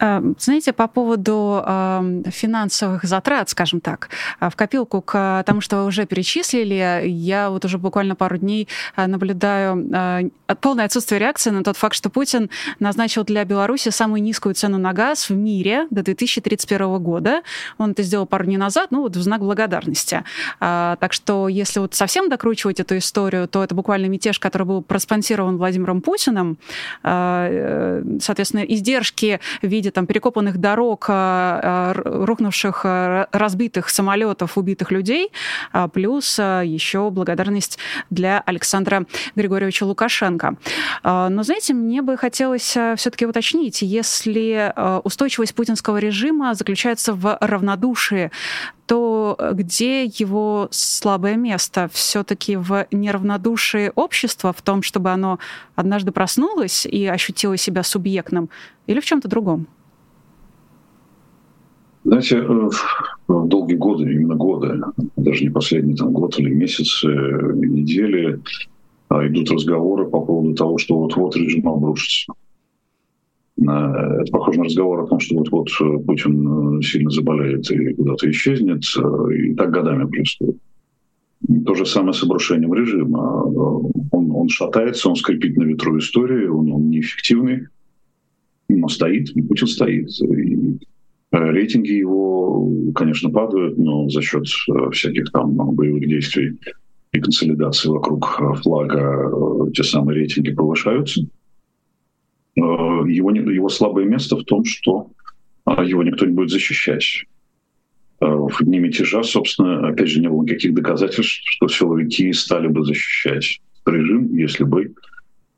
Эм, 0.00 0.34
знаете, 0.38 0.72
по 0.72 0.88
поводу 0.88 1.62
эм, 1.66 2.24
финансовых 2.24 3.04
затрат, 3.04 3.50
скажем 3.50 3.80
так, 3.80 4.08
э, 4.40 4.48
в 4.48 4.56
копилку 4.56 5.02
к 5.02 5.42
тому, 5.44 5.60
что 5.60 5.76
вы 5.76 5.84
уже 5.84 6.06
перечислили, 6.06 7.02
я 7.06 7.50
вот 7.50 7.66
уже 7.66 7.76
буквально 7.76 8.16
пару 8.16 8.38
дней 8.38 8.66
э, 8.96 9.06
наблюдаю 9.06 9.86
э, 9.92 10.30
полное 10.62 10.86
отсутствие 10.86 11.18
реакции 11.18 11.50
на 11.50 11.62
тот 11.62 11.76
факт, 11.76 11.94
что 11.94 12.08
Путин 12.08 12.48
назначил 12.78 13.24
для 13.24 13.44
Беларуси 13.44 13.90
самую 13.90 14.22
низкую 14.22 14.54
цену 14.54 14.78
на 14.78 14.94
газ 14.94 15.28
в 15.28 15.34
мире 15.34 15.86
до 15.90 16.02
2031 16.02 16.98
года. 16.98 17.42
Он 17.76 17.90
это 17.90 18.02
сделал 18.02 18.24
пару 18.24 18.44
дней 18.44 18.56
назад, 18.56 18.90
ну 18.90 19.02
вот 19.02 19.16
в 19.16 19.22
знак 19.22 19.40
благодарности. 19.40 20.24
Так 20.58 21.12
что 21.12 21.48
если 21.48 21.80
вот 21.80 21.94
совсем 21.94 22.28
докручивать 22.30 22.80
эту 22.80 22.96
историю, 22.96 23.48
то 23.48 23.62
это 23.62 23.74
буквально 23.74 24.06
мятеж, 24.06 24.38
который 24.38 24.66
был 24.66 24.82
проспонсирован 24.82 25.58
Владимиром 25.58 26.00
Путиным. 26.00 26.58
Соответственно, 27.02 28.60
издержки 28.60 29.40
в 29.62 29.66
виде 29.66 29.89
виде 29.90 29.94
там 29.94 30.06
перекопанных 30.06 30.58
дорог, 30.58 31.08
рухнувших, 31.08 32.84
разбитых 33.32 33.88
самолетов, 33.88 34.56
убитых 34.56 34.90
людей, 34.90 35.30
плюс 35.92 36.38
еще 36.38 37.10
благодарность 37.10 37.78
для 38.10 38.42
Александра 38.46 39.04
Григорьевича 39.34 39.84
Лукашенко. 39.84 40.56
Но, 41.04 41.42
знаете, 41.42 41.74
мне 41.74 42.02
бы 42.02 42.16
хотелось 42.16 42.76
все-таки 42.96 43.26
уточнить, 43.26 43.82
если 43.82 44.72
устойчивость 45.04 45.54
путинского 45.54 45.98
режима 45.98 46.54
заключается 46.54 47.12
в 47.12 47.36
равнодушии, 47.40 48.30
то 48.86 49.36
где 49.52 50.04
его 50.04 50.68
слабое 50.72 51.36
место? 51.36 51.88
Все-таки 51.92 52.56
в 52.56 52.86
неравнодушии 52.90 53.92
общества, 53.94 54.52
в 54.52 54.62
том, 54.62 54.82
чтобы 54.82 55.10
оно 55.10 55.38
однажды 55.76 56.10
проснулось 56.10 56.86
и 56.86 57.06
ощутило 57.06 57.56
себя 57.56 57.84
субъектным, 57.84 58.50
или 58.86 59.00
в 59.00 59.04
чем-то 59.04 59.28
другом? 59.28 59.68
Знаете, 62.04 62.38
э, 62.38 62.70
долгие 63.28 63.76
годы, 63.76 64.12
именно 64.12 64.34
годы, 64.34 64.80
даже 65.16 65.44
не 65.44 65.50
последний 65.50 65.94
там, 65.94 66.12
год 66.12 66.38
или 66.38 66.50
месяц, 66.50 67.02
недели, 67.04 68.40
а, 69.08 69.26
идут 69.26 69.50
разговоры 69.50 70.06
по 70.08 70.20
поводу 70.20 70.54
того, 70.54 70.78
что 70.78 70.96
вот-вот 70.96 71.36
режим 71.36 71.68
обрушится. 71.68 72.32
Это 73.60 74.32
похоже 74.32 74.58
на 74.60 74.64
разговор 74.64 75.00
о 75.00 75.06
том, 75.06 75.20
что 75.20 75.36
вот-вот 75.36 75.68
э, 75.82 75.98
Путин 76.06 76.78
э, 76.78 76.82
сильно 76.82 77.10
заболеет 77.10 77.70
и 77.70 77.92
куда-то 77.92 78.30
исчезнет, 78.30 78.82
э, 78.96 79.34
и 79.34 79.54
так 79.54 79.70
годами 79.70 80.08
происходит. 80.08 80.56
То 81.66 81.74
же 81.74 81.84
самое 81.84 82.14
с 82.14 82.22
обрушением 82.22 82.72
режима. 82.72 83.42
Он, 84.12 84.30
он 84.32 84.48
шатается, 84.48 85.10
он 85.10 85.16
скрипит 85.16 85.56
на 85.56 85.64
ветру 85.64 85.98
истории, 85.98 86.46
он, 86.46 86.72
он 86.72 86.88
неэффективный, 86.88 87.66
но 88.68 88.88
стоит, 88.88 89.34
Путин 89.48 89.66
стоит. 89.66 90.08
И 90.22 90.78
рейтинги 91.32 91.92
его, 91.92 92.92
конечно, 92.94 93.30
падают, 93.30 93.78
но 93.78 94.08
за 94.08 94.22
счет 94.22 94.46
всяких 94.92 95.30
там 95.32 95.54
боевых 95.54 96.06
действий 96.06 96.58
и 97.12 97.20
консолидации 97.20 97.88
вокруг 97.88 98.40
флага 98.62 99.70
те 99.72 99.82
самые 99.82 100.20
рейтинги 100.20 100.52
повышаются. 100.52 101.22
Э, 102.56 102.60
его, 102.60 103.30
его 103.30 103.68
слабое 103.68 104.04
место 104.06 104.36
в 104.36 104.44
том, 104.44 104.64
что 104.64 105.10
его 105.66 106.02
никто 106.02 106.26
не 106.26 106.32
будет 106.32 106.50
защищать. 106.50 107.24
Э, 108.20 108.26
в 108.26 108.56
дни 108.62 108.78
мятежа, 108.78 109.22
собственно, 109.22 109.88
опять 109.88 110.08
же, 110.08 110.20
не 110.20 110.28
было 110.28 110.42
никаких 110.42 110.74
доказательств, 110.74 111.42
что 111.44 111.68
силовики 111.68 112.32
стали 112.32 112.68
бы 112.68 112.84
защищать 112.84 113.60
режим, 113.86 114.36
если 114.36 114.64
бы 114.64 114.92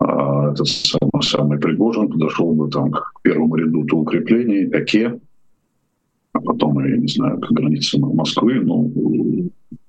этот 0.01 0.67
самый, 0.67 1.23
самый 1.23 1.59
Пригожин 1.59 2.09
подошел 2.09 2.53
бы 2.53 2.69
там 2.71 2.91
к 2.91 3.13
первому 3.23 3.57
ряду 3.57 3.85
укреплений, 3.97 4.69
Оке, 4.71 5.21
а 6.33 6.41
потом, 6.41 6.85
я 6.85 6.97
не 6.97 7.09
знаю, 7.09 7.39
к 7.41 7.51
границе 7.51 7.99
Москвы, 7.99 8.61
но 8.61 8.89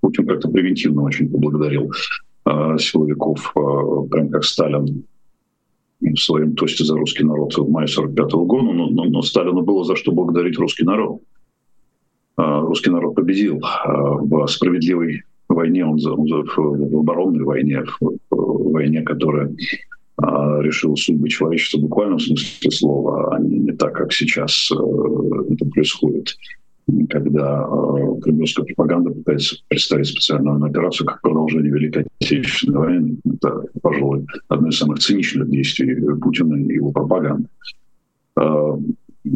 Путин 0.01 0.27
как-то 0.27 0.49
превентивно 0.49 1.03
очень 1.03 1.29
поблагодарил 1.29 1.91
э, 2.45 2.77
силовиков, 2.77 3.53
э, 3.55 4.09
прям 4.09 4.29
как 4.29 4.43
Сталин 4.43 5.05
в 6.01 6.17
своем 6.17 6.53
тосте 6.55 6.83
за 6.83 6.97
русский 6.97 7.23
народ 7.23 7.57
в 7.57 7.69
мае 7.69 7.87
45 7.87 8.33
-го 8.33 8.45
года, 8.45 8.73
но, 8.73 8.89
но, 8.89 9.05
но 9.05 9.21
Сталину 9.21 9.61
было 9.61 9.85
за 9.85 9.95
что 9.95 10.11
благодарить 10.11 10.57
русский 10.57 10.83
народ. 10.83 11.21
А, 12.35 12.59
русский 12.61 12.89
народ 12.89 13.15
победил 13.15 13.61
а, 13.63 14.17
в 14.17 14.47
справедливой 14.47 15.23
войне, 15.47 15.85
он, 15.85 15.99
он 16.05 16.27
в 16.27 16.99
оборонной 16.99 17.43
войне, 17.43 17.83
в 18.01 18.71
войне, 18.71 19.01
которая 19.03 19.55
а, 20.25 20.61
решила 20.61 20.95
судьбы 20.95 21.27
человечества 21.27 21.79
в 21.79 21.81
буквальном 21.81 22.17
смысле 22.17 22.71
слова, 22.71 23.35
а 23.35 23.39
не, 23.39 23.73
так, 23.73 23.93
как 23.93 24.13
сейчас 24.13 24.69
э, 24.71 25.53
это 25.53 25.65
происходит 25.65 26.37
когда 27.09 27.65
э, 27.65 28.21
кремлевская 28.21 28.65
пропаганда 28.65 29.11
пытается 29.11 29.55
представить 29.67 30.07
специальную 30.07 30.63
операцию 30.63 31.07
как 31.07 31.21
продолжение 31.21 31.71
Великой 31.71 32.05
Отечественной 32.21 32.77
войны. 32.77 33.17
Это, 33.25 33.63
пожалуй, 33.81 34.25
одно 34.47 34.69
из 34.69 34.77
самых 34.77 34.99
циничных 34.99 35.49
действий 35.49 35.95
Путина 36.21 36.55
и 36.55 36.75
его 36.75 36.91
пропаганды. 36.91 37.47
Э, 38.37 38.77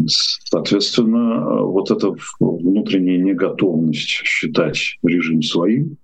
соответственно, 0.08 1.64
вот 1.64 1.92
эта 1.92 2.16
внутренняя 2.40 3.18
неготовность 3.18 4.08
считать 4.08 4.98
режим 5.04 5.42
своим, 5.42 5.98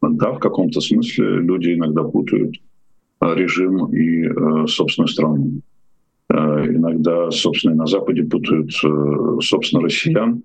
да, 0.00 0.32
в 0.32 0.38
каком-то 0.38 0.80
смысле 0.80 1.38
люди 1.40 1.74
иногда 1.74 2.02
путают 2.02 2.56
режим 3.22 3.86
и 3.94 4.26
э, 4.26 4.66
собственную 4.66 5.08
страну. 5.08 5.60
Э, 6.28 6.66
иногда, 6.66 7.30
собственно, 7.30 7.74
на 7.74 7.86
Западе 7.86 8.24
путают, 8.24 8.70
э, 8.84 9.40
собственно, 9.40 9.82
россиян, 9.82 10.42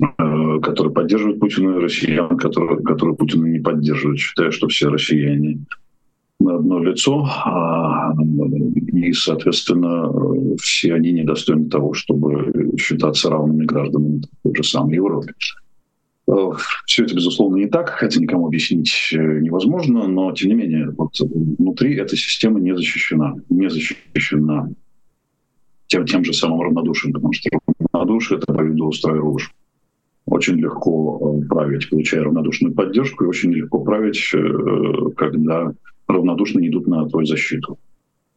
э, 0.00 0.60
которые 0.62 0.92
поддерживают 0.92 1.40
Путина, 1.40 1.76
и 1.76 1.82
россиян, 1.82 2.36
которые, 2.36 2.82
которые 2.82 3.16
Путина 3.16 3.46
не 3.46 3.60
поддерживают, 3.60 4.18
считая, 4.18 4.50
что 4.50 4.68
все 4.68 4.88
россияне 4.88 5.60
на 6.40 6.56
одно 6.56 6.78
лицо, 6.78 7.28
а, 7.44 8.12
и, 8.92 9.12
соответственно, 9.12 10.56
все 10.60 10.94
они 10.94 11.12
недостойны 11.12 11.68
того, 11.68 11.94
чтобы 11.94 12.52
считаться 12.78 13.28
равными 13.28 13.64
гражданами 13.64 14.22
той 14.44 14.54
же 14.54 14.62
самой 14.62 14.94
Европы. 14.94 15.32
Э, 16.52 16.56
Все 16.86 17.04
это, 17.04 17.14
безусловно, 17.14 17.56
не 17.56 17.66
так, 17.66 17.90
хотя 17.90 18.20
никому 18.20 18.46
объяснить 18.46 19.10
э, 19.12 19.40
невозможно, 19.40 20.06
но, 20.06 20.32
тем 20.32 20.50
не 20.50 20.54
менее, 20.54 20.90
вот 20.90 21.18
внутри 21.20 21.94
эта 21.96 22.16
система 22.16 22.60
не 22.60 22.76
защищена. 22.76 23.34
Не 23.48 23.68
защищена 23.70 24.70
тем, 25.86 26.04
тем 26.06 26.24
же 26.24 26.32
самым 26.32 26.60
равнодушием, 26.60 27.14
потому 27.14 27.32
что 27.32 27.50
равнодушие— 27.92 28.38
это 28.42 28.52
повидоустрой 28.52 29.18
рожь. 29.18 29.52
Очень 30.26 30.56
легко 30.56 31.38
э, 31.42 31.46
править, 31.46 31.88
получая 31.88 32.24
равнодушную 32.24 32.74
поддержку, 32.74 33.24
и 33.24 33.28
очень 33.28 33.52
легко 33.52 33.80
править, 33.80 34.30
когда 35.16 35.72
равнодушно 36.06 36.66
идут 36.66 36.86
на 36.86 37.08
твою 37.08 37.26
защиту. 37.26 37.78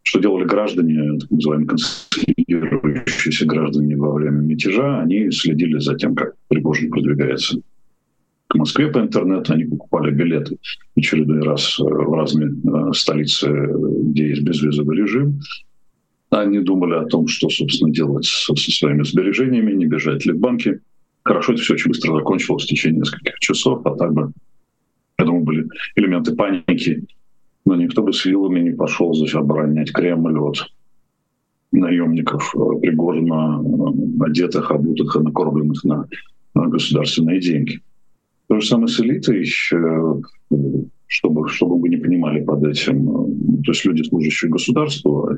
Что 0.04 0.20
делали 0.20 0.46
граждане, 0.46 1.20
так 1.20 1.30
называемые 1.30 1.68
консолидирующиеся 1.68 3.46
граждане 3.46 3.96
во 3.98 4.14
время 4.14 4.40
мятежа, 4.40 5.00
они 5.00 5.30
следили 5.32 5.78
за 5.78 5.96
тем, 5.96 6.16
как 6.16 6.34
Пригожин 6.48 6.90
продвигается 6.90 7.62
к 8.52 8.56
Москве 8.56 8.90
по 8.90 9.00
интернету, 9.00 9.54
они 9.54 9.64
покупали 9.64 10.12
билеты 10.12 10.58
очередной 10.98 11.40
раз 11.40 11.80
э, 11.80 11.84
в 11.84 12.14
разные 12.14 12.50
э, 12.50 12.92
столицы, 12.94 13.48
где 13.48 14.28
есть 14.28 14.42
безвизовый 14.42 14.98
режим. 14.98 15.40
Они 16.32 16.60
думали 16.60 16.96
о 16.96 17.06
том, 17.06 17.28
что, 17.28 17.50
собственно, 17.50 17.94
делать 17.94 18.26
со, 18.26 18.54
со 18.54 18.72
своими 18.72 19.04
сбережениями, 19.04 19.72
не 19.72 19.86
бежать 19.86 20.26
ли 20.26 20.34
в 20.34 20.40
банки. 20.40 20.82
Хорошо, 21.24 21.54
это 21.54 21.62
все 21.62 21.76
очень 21.76 21.92
быстро 21.92 22.14
закончилось 22.14 22.66
в 22.66 22.68
течение 22.68 23.00
нескольких 23.00 23.40
часов, 23.40 23.86
а 23.86 23.96
так 23.96 24.14
бы, 24.14 24.34
я 25.18 25.26
думаю, 25.26 25.46
были 25.46 25.68
элементы 25.96 26.36
паники. 26.36 27.06
Но 27.66 27.78
никто 27.78 28.04
бы 28.04 28.12
с 28.12 28.26
вилами 28.26 28.60
не 28.60 28.72
пошел 28.72 29.14
здесь 29.14 29.34
оборонять 29.34 29.94
Кремль 29.94 30.38
от 30.40 30.58
наемников 31.72 32.54
э, 32.54 32.80
Пригожина, 32.82 33.64
одетых, 34.26 34.72
обутых 34.72 35.16
и 35.16 35.20
накормленных 35.20 35.82
на 35.86 36.06
государственные 36.54 37.40
деньги. 37.40 37.80
То 38.52 38.60
же 38.60 38.68
самое 38.68 38.90
с 38.90 39.00
элитой, 39.00 39.46
чтобы, 39.46 41.48
чтобы 41.48 41.80
вы 41.80 41.88
не 41.88 41.96
понимали 41.96 42.44
под 42.44 42.66
этим. 42.66 43.06
То 43.64 43.72
есть 43.72 43.86
люди, 43.86 44.04
служащие 44.04 44.52
государству, 44.52 45.30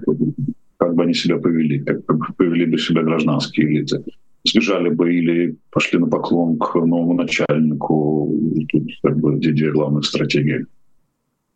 как 0.77 0.95
бы 0.95 1.03
они 1.03 1.13
себя 1.13 1.37
повели, 1.37 1.77
как 1.81 2.03
бы 2.07 2.25
повели 2.35 2.65
бы 2.65 2.79
себя 2.79 3.03
гражданские 3.03 3.67
элиты. 3.67 4.03
Сбежали 4.43 4.89
бы 4.89 5.13
или 5.13 5.55
пошли 5.69 5.99
на 5.99 6.07
поклон 6.07 6.57
к 6.57 6.73
новому 6.73 7.13
начальнику. 7.13 8.35
Тут 8.69 8.87
как 9.03 9.19
бы 9.19 9.35
две 9.35 9.71
главных 9.71 10.05
стратегии. 10.05 10.65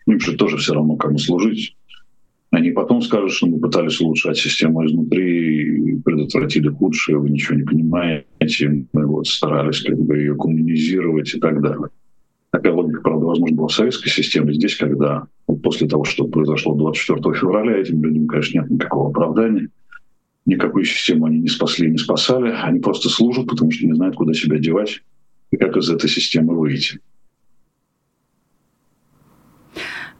Им 0.06 0.20
же 0.20 0.38
тоже 0.38 0.58
все 0.58 0.76
равно 0.76 0.96
кому 0.96 1.18
служить. 1.18 1.76
Они 2.52 2.72
потом 2.72 3.02
скажут, 3.02 3.32
что 3.32 3.48
мы 3.48 3.60
пытались 3.60 4.00
улучшать 4.00 4.38
систему 4.38 4.86
изнутри 4.86 5.88
предотвратили 6.08 6.70
худшее, 6.70 7.18
вы 7.18 7.30
ничего 7.30 7.58
не 7.58 7.64
понимаете, 7.64 8.86
мы 8.94 9.06
вот 9.06 9.28
старались 9.28 9.82
как 9.82 10.00
бы 10.00 10.18
ее 10.18 10.36
коммунизировать 10.36 11.34
и 11.36 11.40
так 11.40 11.62
далее. 11.62 11.90
Такая 12.52 12.72
логика, 12.72 13.02
правда, 13.02 13.26
возможно, 13.26 13.58
была 13.58 13.68
в 13.68 13.74
советской 13.74 14.10
системе. 14.10 14.54
Здесь, 14.54 14.78
когда 14.78 15.28
вот 15.48 15.62
после 15.62 15.88
того, 15.88 16.06
что 16.06 16.28
произошло 16.28 16.76
24 16.76 17.36
февраля, 17.36 17.78
этим 17.78 18.02
людям, 18.02 18.28
конечно, 18.28 18.62
нет 18.62 18.70
никакого 18.70 19.10
оправдания. 19.10 19.70
Никакую 20.46 20.86
систему 20.86 21.26
они 21.26 21.40
не 21.40 21.50
спасли, 21.50 21.92
не 21.92 21.98
спасали. 21.98 22.52
Они 22.52 22.80
просто 22.80 23.10
служат, 23.10 23.48
потому 23.48 23.70
что 23.70 23.86
не 23.86 23.94
знают, 23.94 24.16
куда 24.16 24.34
себя 24.34 24.58
девать 24.60 25.02
и 25.52 25.58
как 25.58 25.76
из 25.76 25.90
этой 25.90 26.10
системы 26.10 26.58
выйти. 26.58 27.02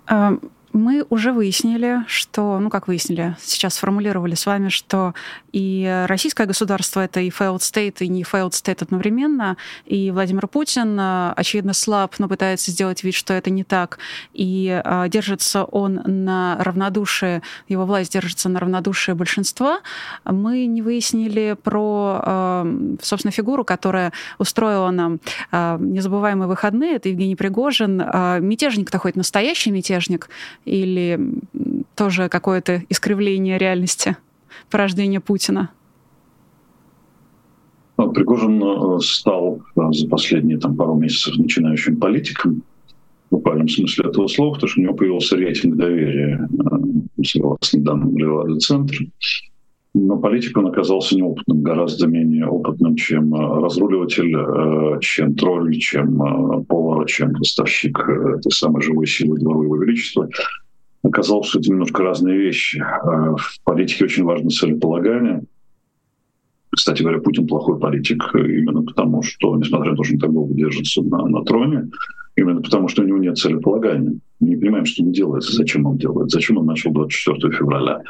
Эм, 0.10 0.42
Мы 0.78 1.04
уже 1.10 1.34
выяснили, 1.34 2.06
что, 2.06 2.60
ну 2.60 2.70
как 2.70 2.88
выяснили, 2.88 3.36
сейчас 3.42 3.74
сформулировали 3.74 4.36
с 4.36 4.46
вами, 4.46 4.70
что 4.70 5.16
и 5.52 6.06
российское 6.06 6.46
государство 6.46 7.00
это 7.00 7.20
и 7.20 7.30
failed 7.30 7.62
state, 7.62 7.96
и 8.02 8.08
не 8.08 8.22
failed 8.22 8.52
state 8.52 8.84
одновременно, 8.84 9.58
и 9.88 10.12
Владимир 10.12 10.46
Путин, 10.48 10.96
э, 11.00 11.34
очевидно, 11.36 11.74
слаб, 11.74 12.14
но 12.20 12.28
пытается 12.28 12.70
сделать 12.70 13.04
вид, 13.04 13.16
что 13.16 13.34
это 13.34 13.50
не 13.50 13.64
так, 13.64 13.98
и 14.34 14.80
э, 14.86 15.10
держится 15.10 15.64
он 15.64 16.00
на 16.06 16.58
равнодушие, 16.60 17.42
его 17.68 17.88
власть 17.88 18.14
держится 18.14 18.48
на 18.48 18.60
равнодушие 18.60 19.16
большинства. 19.16 19.80
Мы 20.26 20.68
не 20.68 20.84
выяснили 20.84 21.58
про, 21.64 22.22
э, 22.24 22.98
собственно, 23.02 23.32
фигуру, 23.32 23.66
которая 23.66 24.14
устроила 24.38 24.92
нам 24.92 25.20
незабываемые 25.52 26.48
выходные, 26.48 26.98
это 26.98 27.10
Евгений 27.10 27.36
Пригожин. 27.36 27.98
Мятежник-то 27.98 29.00
хоть 29.00 29.16
настоящий 29.16 29.72
мятежник, 29.72 30.30
или 30.68 31.20
тоже 31.96 32.30
какое-то 32.30 32.84
искривление 32.90 33.58
реальности, 33.58 34.18
порождение 34.70 35.20
Путина? 35.20 35.72
Ну, 37.98 38.12
Пригожин 38.12 38.62
э, 38.62 39.00
стал 39.02 39.62
э, 39.76 39.82
за 39.92 40.08
последние 40.08 40.60
там, 40.60 40.76
пару 40.76 40.94
месяцев 40.94 41.36
начинающим 41.38 41.98
политиком, 41.98 42.62
в 43.30 43.36
буквальном 43.36 43.68
смысле 43.68 44.10
этого 44.10 44.28
слова, 44.28 44.54
потому 44.54 44.70
что 44.70 44.80
у 44.80 44.84
него 44.84 44.94
появился 44.94 45.36
рейтинг 45.36 45.76
доверия, 45.76 46.48
э, 46.48 47.24
согласно 47.24 47.82
данным 47.82 48.16
Левада-центра. 48.16 49.06
Но 50.00 50.18
политик 50.18 50.56
он 50.58 50.68
оказался 50.68 51.16
неопытным, 51.16 51.64
гораздо 51.64 52.08
менее 52.08 52.46
опытным, 52.46 52.96
чем 52.96 53.34
разруливатель, 53.34 55.00
чем 55.02 55.34
тролль, 55.34 55.76
чем 55.78 56.66
повар, 56.66 57.06
чем 57.08 57.34
поставщик 57.34 57.98
этой 58.08 58.52
самой 58.52 58.84
живой 58.84 59.08
силы 59.08 59.40
главы 59.40 59.66
Его 59.66 59.78
Величества 59.78 60.30
оказалось, 61.04 61.48
что 61.48 61.60
это 61.60 61.70
немножко 61.70 62.04
разные 62.04 62.38
вещи. 62.38 62.80
В 62.80 63.64
политике 63.64 64.06
очень 64.06 64.24
важно 64.24 64.50
целеполагание. 64.50 65.44
Кстати 66.70 67.02
говоря, 67.02 67.20
Путин 67.20 67.48
плохой 67.48 67.80
политик 67.80 68.24
именно 68.36 68.84
потому, 68.84 69.24
что, 69.24 69.56
несмотря 69.58 69.92
на 69.92 69.98
то, 69.98 70.04
что 70.04 70.14
он 70.14 70.20
так 70.20 70.32
долго 70.32 70.54
держится 70.54 71.02
на, 71.02 71.26
на 71.26 71.44
троне, 71.44 71.90
именно 72.36 72.62
потому, 72.62 72.88
что 72.88 73.02
у 73.02 73.06
него 73.06 73.18
нет 73.18 73.38
целеполагания. 73.38 74.20
Мы 74.40 74.48
не 74.48 74.58
понимаем, 74.58 74.86
что 74.86 75.04
он 75.04 75.12
делает, 75.12 75.44
зачем 75.44 75.86
он 75.88 75.98
делает, 75.98 76.30
зачем 76.30 76.58
он 76.58 76.66
начал 76.66 76.92
24 76.92 77.56
февраля, 77.56 78.04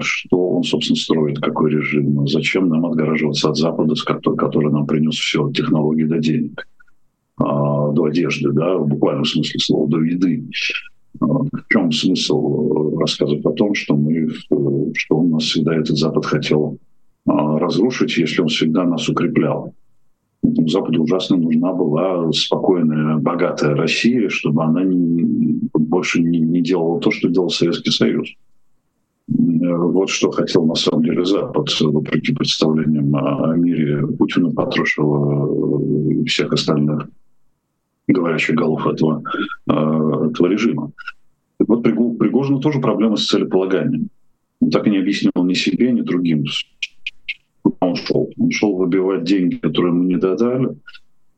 что 0.00 0.50
он, 0.50 0.62
собственно, 0.62 0.96
строит, 0.96 1.40
какой 1.40 1.70
режим, 1.70 2.26
зачем 2.28 2.68
нам 2.68 2.86
отгораживаться 2.86 3.50
от 3.50 3.56
Запада, 3.56 3.94
который 4.36 4.70
нам 4.70 4.86
принес 4.86 5.14
все 5.14 5.44
от 5.44 5.56
технологий 5.56 6.04
до 6.04 6.18
денег, 6.18 6.66
а, 7.38 7.90
до 7.92 8.04
одежды, 8.04 8.52
да, 8.52 8.76
в 8.76 8.88
буквальном 8.88 9.24
смысле 9.24 9.60
слова, 9.60 9.88
до 9.88 10.00
еды. 10.00 10.44
В 11.20 11.48
чем 11.70 11.90
смысл 11.90 12.94
э, 12.94 13.00
рассказывать 13.00 13.44
о 13.44 13.52
том, 13.52 13.74
что, 13.74 13.96
мы, 13.96 14.28
что 14.94 15.16
он 15.16 15.30
нас 15.30 15.44
всегда 15.44 15.74
этот 15.74 15.96
Запад 15.96 16.24
хотел 16.26 16.78
а, 17.26 17.58
разрушить, 17.58 18.16
если 18.16 18.42
он 18.42 18.48
всегда 18.48 18.84
нас 18.84 19.08
укреплял? 19.08 19.74
Западу 20.42 21.02
ужасно 21.02 21.36
нужна 21.36 21.72
была 21.72 22.30
спокойная, 22.32 23.16
богатая 23.16 23.74
Россия, 23.74 24.28
чтобы 24.28 24.62
она 24.62 24.84
не, 24.84 25.60
больше 25.74 26.22
не, 26.22 26.38
не 26.38 26.60
делала 26.60 27.00
то, 27.00 27.10
что 27.10 27.28
делал 27.28 27.50
Советский 27.50 27.90
Союз. 27.90 28.28
Вот 29.28 30.08
что 30.08 30.30
хотел 30.30 30.64
на 30.64 30.74
самом 30.74 31.04
деле 31.04 31.24
Запад, 31.24 31.68
вопреки 31.80 32.34
представлениям 32.34 33.14
о 33.14 33.54
мире 33.56 34.06
Путина, 34.06 34.50
Патрушева 34.50 36.12
и 36.12 36.24
всех 36.24 36.52
остальных 36.52 37.08
говорящих 38.12 38.56
голов 38.56 38.86
этого, 38.86 39.22
э, 39.68 39.72
этого 39.72 40.46
режима. 40.46 40.92
Так 41.58 41.68
вот, 41.68 41.82
Пригожину 41.82 42.60
тоже 42.60 42.80
проблема 42.80 43.16
с 43.16 43.26
целеполаганием. 43.26 44.08
Он 44.60 44.70
так 44.70 44.86
и 44.86 44.90
не 44.90 44.98
объяснил 44.98 45.32
ни 45.44 45.54
себе, 45.54 45.92
ни 45.92 46.00
другим. 46.00 46.44
Он 47.80 47.94
шел. 47.96 48.30
Он 48.38 48.50
шел 48.50 48.76
выбивать 48.76 49.24
деньги, 49.24 49.56
которые 49.56 49.92
ему 49.92 50.04
не 50.04 50.16
додали. 50.16 50.70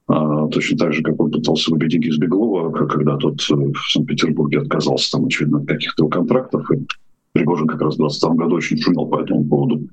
А, 0.07 0.49
точно 0.49 0.79
так 0.79 0.93
же, 0.93 1.03
как 1.03 1.21
он 1.21 1.31
пытался 1.31 1.71
выбить 1.71 1.91
деньги 1.91 2.09
из 2.09 2.19
Беглова, 2.19 2.71
когда 2.87 3.17
тот 3.17 3.41
э, 3.51 3.55
в 3.55 3.93
Санкт-Петербурге 3.93 4.61
отказался, 4.61 5.13
там, 5.13 5.27
очевидно, 5.27 5.59
от 5.59 5.67
каких-то 5.67 6.09
контрактов. 6.09 6.71
И 6.73 6.87
Пригожин 7.33 7.67
как 7.67 7.81
раз 7.81 7.95
в 7.95 7.99
20 7.99 8.31
году 8.31 8.57
очень 8.57 8.79
шумел 8.79 9.07
по 9.07 9.21
этому 9.21 9.45
поводу. 9.45 9.89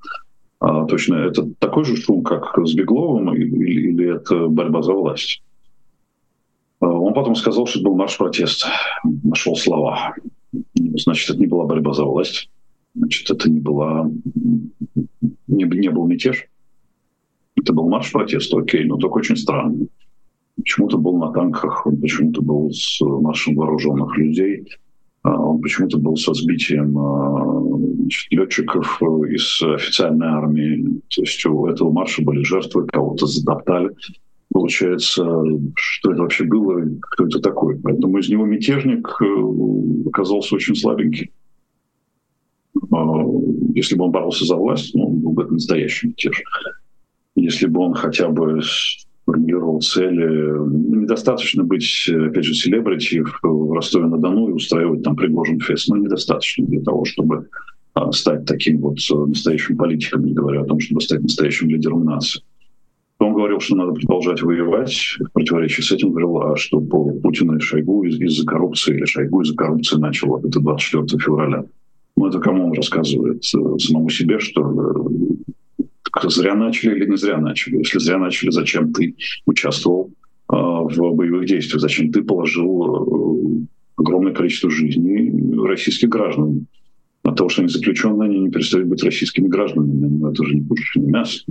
А, 0.60 0.86
точно, 0.86 1.16
это 1.16 1.48
такой 1.60 1.84
же 1.84 1.96
шум, 1.96 2.24
как 2.24 2.58
с 2.58 2.74
Бегловым, 2.74 3.34
или, 3.36 3.92
или 3.92 4.16
это 4.16 4.48
борьба 4.48 4.82
за 4.82 4.94
власть? 4.94 5.44
Э, 6.82 6.86
он 6.86 7.14
потом 7.14 7.36
сказал, 7.36 7.68
что 7.68 7.80
это 7.80 7.90
был 7.90 7.96
марш 7.96 8.18
протеста. 8.18 8.70
Нашел 9.24 9.56
слова. 9.56 10.16
Значит, 10.76 11.30
это 11.30 11.40
не 11.40 11.48
была 11.48 11.66
борьба 11.66 11.94
за 11.94 12.06
власть. 12.06 12.50
Значит, 12.96 13.30
это 13.30 13.50
не 13.50 13.60
была... 13.60 14.10
Не, 15.48 15.64
не 15.64 15.90
был 15.90 16.08
мятеж. 16.08 16.48
Это 17.56 17.74
был 17.74 17.90
марш 17.90 18.12
протеста, 18.12 18.58
окей, 18.58 18.84
но 18.86 18.98
только 18.98 19.18
очень 19.18 19.38
странный. 19.38 19.90
Почему-то 20.56 20.98
был 20.98 21.18
на 21.18 21.32
танках, 21.32 21.86
почему-то 22.02 22.42
был 22.42 22.72
с 22.72 23.00
маршем 23.02 23.56
вооруженных 23.56 24.18
людей, 24.18 24.66
а 24.66 24.87
он 25.36 25.62
почему-то 25.62 25.98
был 25.98 26.16
со 26.16 26.34
сбитием 26.34 26.98
э, 26.98 27.96
значит, 28.02 28.32
летчиков 28.32 29.02
из 29.30 29.62
официальной 29.62 30.28
армии. 30.28 31.02
То 31.16 31.22
есть 31.22 31.46
у 31.46 31.68
этого 31.68 31.92
марша 31.92 32.24
были 32.24 32.44
жертвы, 32.44 32.88
кого-то 32.88 33.26
задоптали 33.26 33.92
получается, 34.58 35.24
что 35.76 36.12
это 36.12 36.22
вообще 36.24 36.44
было, 36.46 36.82
кто 37.02 37.26
это 37.26 37.40
такой. 37.40 37.80
Поэтому 37.80 38.18
из 38.18 38.28
него 38.30 38.46
мятежник 38.46 39.08
э, 39.22 40.08
оказался 40.08 40.56
очень 40.56 40.76
слабенький. 40.76 41.32
А, 42.92 43.06
если 43.76 43.96
бы 43.96 44.06
он 44.06 44.12
боролся 44.12 44.46
за 44.46 44.56
власть, 44.56 44.96
ну, 44.96 45.08
он 45.08 45.20
был 45.20 45.32
бы 45.34 45.46
настоящий 45.46 46.08
мятеж. 46.08 46.42
Если 47.36 47.68
бы 47.68 47.82
он 47.82 47.94
хотя 47.94 48.30
бы 48.30 48.62
формулировал 49.28 49.82
цели, 49.82 50.26
ну, 50.26 51.02
недостаточно 51.02 51.64
быть, 51.64 52.10
опять 52.10 52.46
же, 52.46 52.54
селебрити 52.54 53.22
в 53.44 53.74
Ростове-на-Дону 53.74 54.50
и 54.50 54.54
устраивать 54.54 55.04
там 55.04 55.18
Пригожин 55.18 55.60
фест. 55.60 55.90
Ну, 55.90 55.98
недостаточно 55.98 56.66
для 56.66 56.82
того, 56.82 57.04
чтобы 57.04 57.50
а, 57.94 58.10
стать 58.14 58.46
таким 58.46 58.80
вот 58.80 58.98
э, 59.12 59.16
настоящим 59.16 59.76
политиком, 59.76 60.24
не 60.24 60.34
говоря 60.34 60.62
о 60.62 60.66
том, 60.66 60.80
чтобы 60.80 61.02
стать 61.02 61.22
настоящим 61.22 61.70
лидером 61.70 62.06
нации. 62.06 62.42
Он 63.20 63.34
говорил, 63.34 63.60
что 63.60 63.76
надо 63.76 63.94
продолжать 63.94 64.42
воевать. 64.44 65.18
В 65.20 65.32
противоречии 65.34 65.82
с 65.82 65.92
этим 65.92 66.12
говорил, 66.12 66.38
а 66.38 66.56
что 66.56 66.80
по 66.80 67.12
Путину 67.12 67.58
и 67.58 67.60
Шойгу 67.60 68.04
из- 68.04 68.22
из-за 68.22 68.46
коррупции, 68.46 68.96
или 68.96 69.06
Шойгу 69.06 69.42
из-за 69.42 69.56
коррупции 69.56 69.98
начал 69.98 70.38
это 70.38 70.60
24 70.60 71.20
февраля. 71.22 71.66
Ну, 72.16 72.28
это 72.28 72.40
кому 72.40 72.68
он 72.68 72.74
рассказывает? 72.74 73.44
Э, 73.56 73.78
самому 73.78 74.10
себе, 74.10 74.40
что 74.40 74.62
зря 76.24 76.56
начали 76.56 76.96
или 76.96 77.10
не 77.10 77.18
зря 77.18 77.38
начали? 77.38 77.78
Если 77.78 78.00
зря 78.00 78.18
начали, 78.18 78.50
зачем 78.50 78.94
ты 78.94 79.16
участвовал 79.46 80.12
э, 80.52 80.56
в 80.56 81.14
боевых 81.14 81.46
действиях? 81.46 81.82
Зачем 81.82 82.12
ты 82.12 82.24
положил 82.24 83.68
огромное 83.96 84.34
количество 84.34 84.70
жизней 84.70 85.32
российских 85.66 86.10
граждан? 86.10 86.68
От 87.24 87.36
того, 87.36 87.50
что 87.50 87.62
они 87.62 87.70
заключенные, 87.70 88.30
они 88.30 88.40
не 88.40 88.50
перестают 88.50 88.88
быть 88.88 89.04
российскими 89.04 89.48
гражданами. 89.48 90.08
Но 90.08 90.32
это 90.32 90.46
же 90.46 90.56
не 90.56 90.62
пушечное 90.62 91.08
мясо. 91.08 91.44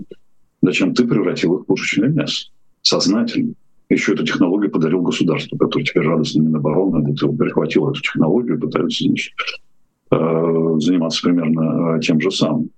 Зачем 0.63 0.95
ты 0.95 1.07
превратил 1.07 1.57
их 1.57 1.63
в 1.63 1.67
пушечное 1.67 2.09
мясо? 2.09 2.47
Сознательно. 2.83 3.55
Еще 3.89 4.15
эту 4.15 4.25
технологию 4.25 4.71
подарил 4.71 5.03
государству, 5.03 5.57
которое 5.57 5.85
теперь 5.85 6.05
радостно 6.05 6.43
Минобороны 6.43 7.15
перехватило 7.15 7.91
эту 7.91 8.01
технологию 8.01 8.59
пытаются 8.59 9.05
значит, 9.05 9.33
э, 10.11 10.75
заниматься 10.79 11.23
примерно 11.23 11.97
э, 11.97 12.01
тем 12.01 12.21
же 12.21 12.31
самым. 12.31 12.71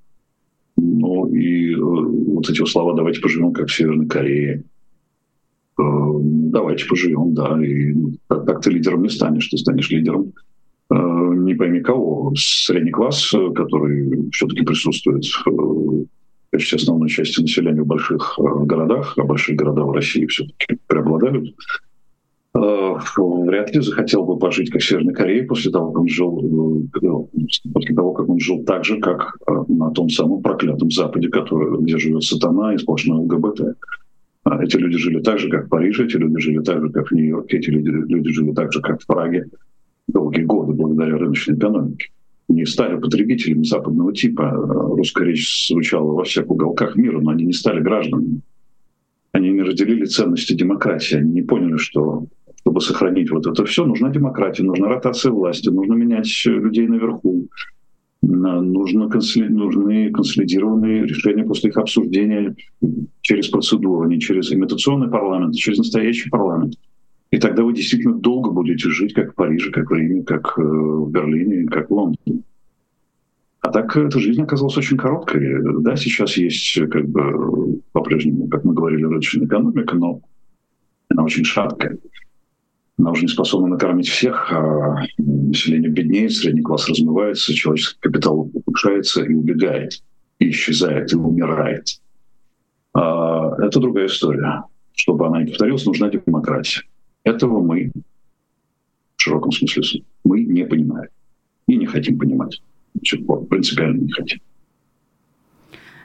Ну 0.80 1.26
и 1.34 1.74
э, 1.74 1.78
вот 1.78 2.48
эти 2.48 2.64
слова 2.64 2.94
«давайте 2.94 3.20
поживем, 3.20 3.52
как 3.52 3.68
в 3.68 3.74
Северной 3.74 4.06
Корее», 4.06 4.64
давайте 5.76 6.86
поживем, 6.86 7.34
да, 7.34 7.56
и 7.64 7.94
так, 8.26 8.60
ты 8.62 8.70
лидером 8.70 9.02
не 9.02 9.08
станешь, 9.08 9.46
ты 9.48 9.58
станешь 9.58 9.90
лидером 9.90 10.32
не 10.90 11.54
пойми 11.54 11.80
кого, 11.80 12.32
средний 12.36 12.90
класс, 12.90 13.32
который 13.54 14.30
все-таки 14.32 14.64
присутствует 14.64 15.22
почти 16.50 16.76
основной 16.76 17.08
части 17.08 17.40
населения 17.40 17.82
в 17.82 17.86
больших 17.86 18.38
э, 18.38 18.42
городах, 18.64 19.14
а 19.16 19.24
большие 19.24 19.56
города 19.56 19.82
в 19.82 19.92
России 19.92 20.26
все-таки 20.26 20.78
преобладают, 20.86 21.48
э, 21.48 21.52
вряд 22.54 23.74
ли 23.74 23.80
захотел 23.80 24.24
бы 24.24 24.38
пожить 24.38 24.70
как 24.70 24.80
в 24.80 24.84
Северной 24.84 25.14
Корее 25.14 25.44
после 25.44 25.70
того, 25.70 25.92
как 25.92 26.02
он 26.02 26.08
жил, 26.08 26.38
э, 26.38 26.98
ну, 27.02 27.30
после 27.72 27.94
того, 27.94 28.12
как 28.12 28.28
он 28.28 28.40
жил 28.40 28.64
так 28.64 28.84
же, 28.84 28.98
как 29.00 29.36
на 29.68 29.90
том 29.90 30.08
самом 30.08 30.42
проклятом 30.42 30.90
Западе, 30.90 31.28
который, 31.28 31.80
где 31.82 31.98
живет 31.98 32.22
сатана 32.22 32.74
и 32.74 32.78
сплошной 32.78 33.18
ЛГБТ. 33.18 33.76
А 34.44 34.62
эти 34.62 34.76
люди 34.76 34.96
жили 34.96 35.20
так 35.20 35.38
же, 35.38 35.50
как 35.50 35.66
в 35.66 35.68
Париже, 35.68 36.06
эти 36.06 36.16
люди 36.16 36.38
жили 36.40 36.60
так 36.60 36.80
же, 36.80 36.90
как 36.90 37.08
в 37.08 37.12
Нью-Йорке, 37.12 37.58
эти 37.58 37.70
люди, 37.70 37.88
люди 37.88 38.30
жили 38.30 38.52
так 38.52 38.72
же, 38.72 38.80
как 38.80 39.02
в 39.02 39.06
Праге 39.06 39.46
долгие 40.08 40.42
годы 40.42 40.72
благодаря 40.72 41.18
рыночной 41.18 41.56
экономике 41.56 42.08
не 42.48 42.64
стали 42.64 42.98
потребителями 42.98 43.62
западного 43.62 44.14
типа. 44.14 44.50
Русская 44.50 45.26
речь 45.26 45.68
звучала 45.68 46.12
во 46.12 46.24
всех 46.24 46.50
уголках 46.50 46.96
мира, 46.96 47.20
но 47.20 47.30
они 47.30 47.44
не 47.44 47.52
стали 47.52 47.80
гражданами. 47.80 48.40
Они 49.32 49.50
не 49.50 49.62
разделили 49.62 50.06
ценности 50.06 50.54
демократии. 50.54 51.16
Они 51.16 51.32
не 51.32 51.42
поняли, 51.42 51.76
что 51.76 52.26
чтобы 52.60 52.80
сохранить 52.80 53.30
вот 53.30 53.46
это 53.46 53.64
все, 53.64 53.84
нужна 53.84 54.10
демократия, 54.10 54.62
нужна 54.62 54.88
ротация 54.88 55.32
власти, 55.32 55.68
нужно 55.68 55.94
менять 55.94 56.28
людей 56.44 56.86
наверху, 56.86 57.48
нужно 58.22 59.08
консоли... 59.08 59.48
нужны 59.48 60.10
консолидированные 60.10 61.06
решения 61.06 61.44
после 61.44 61.70
их 61.70 61.76
обсуждения 61.76 62.54
через 63.20 63.48
процедуру, 63.48 64.08
не 64.08 64.20
через 64.20 64.52
имитационный 64.52 65.08
парламент, 65.08 65.54
а 65.54 65.58
через 65.58 65.78
настоящий 65.78 66.28
парламент. 66.30 66.74
И 67.30 67.38
тогда 67.38 67.62
вы 67.62 67.74
действительно 67.74 68.14
долго 68.14 68.50
будете 68.50 68.88
жить, 68.88 69.12
как 69.12 69.32
в 69.32 69.34
Париже, 69.34 69.70
как 69.70 69.90
в 69.90 69.94
Риме, 69.94 70.22
как 70.22 70.54
э, 70.58 70.62
в 70.62 71.10
Берлине, 71.10 71.66
как 71.66 71.90
в 71.90 71.94
Лондоне. 71.94 72.42
А 73.60 73.70
так 73.70 73.94
эта 73.96 74.18
жизнь 74.18 74.42
оказалась 74.42 74.78
очень 74.78 74.96
короткой. 74.96 75.82
Да, 75.82 75.94
сейчас 75.96 76.38
есть 76.38 76.80
как 76.90 77.06
бы 77.06 77.80
по-прежнему, 77.92 78.48
как 78.48 78.64
мы 78.64 78.72
говорили, 78.72 79.02
рыночная 79.02 79.46
экономика, 79.46 79.94
но 79.94 80.22
она 81.10 81.24
очень 81.24 81.44
шаткая. 81.44 81.98
Она 82.98 83.12
уже 83.12 83.22
не 83.22 83.28
способна 83.28 83.68
накормить 83.68 84.08
всех, 84.08 84.52
а 84.52 85.06
население 85.18 85.90
беднеет, 85.90 86.32
средний 86.32 86.62
класс 86.62 86.88
размывается, 86.88 87.54
человеческий 87.54 88.00
капитал 88.00 88.50
ухудшается 88.52 89.22
и 89.22 89.34
убегает, 89.34 90.02
и 90.40 90.50
исчезает, 90.50 91.12
и 91.12 91.16
умирает. 91.16 92.00
А, 92.94 93.54
это 93.62 93.78
другая 93.78 94.06
история. 94.06 94.64
Чтобы 94.94 95.28
она 95.28 95.42
не 95.42 95.46
повторилась, 95.46 95.86
нужна 95.86 96.10
демократия. 96.10 96.82
Этого 97.22 97.60
мы, 97.60 97.92
в 99.14 99.22
широком 99.22 99.52
смысле, 99.52 100.02
мы 100.24 100.42
не 100.42 100.64
понимаем 100.64 101.10
и 101.68 101.76
не 101.76 101.86
хотим 101.86 102.18
понимать. 102.18 102.60
Значит, 102.94 103.24
принципиально 103.48 104.00
не 104.00 104.10
хотим. 104.12 104.40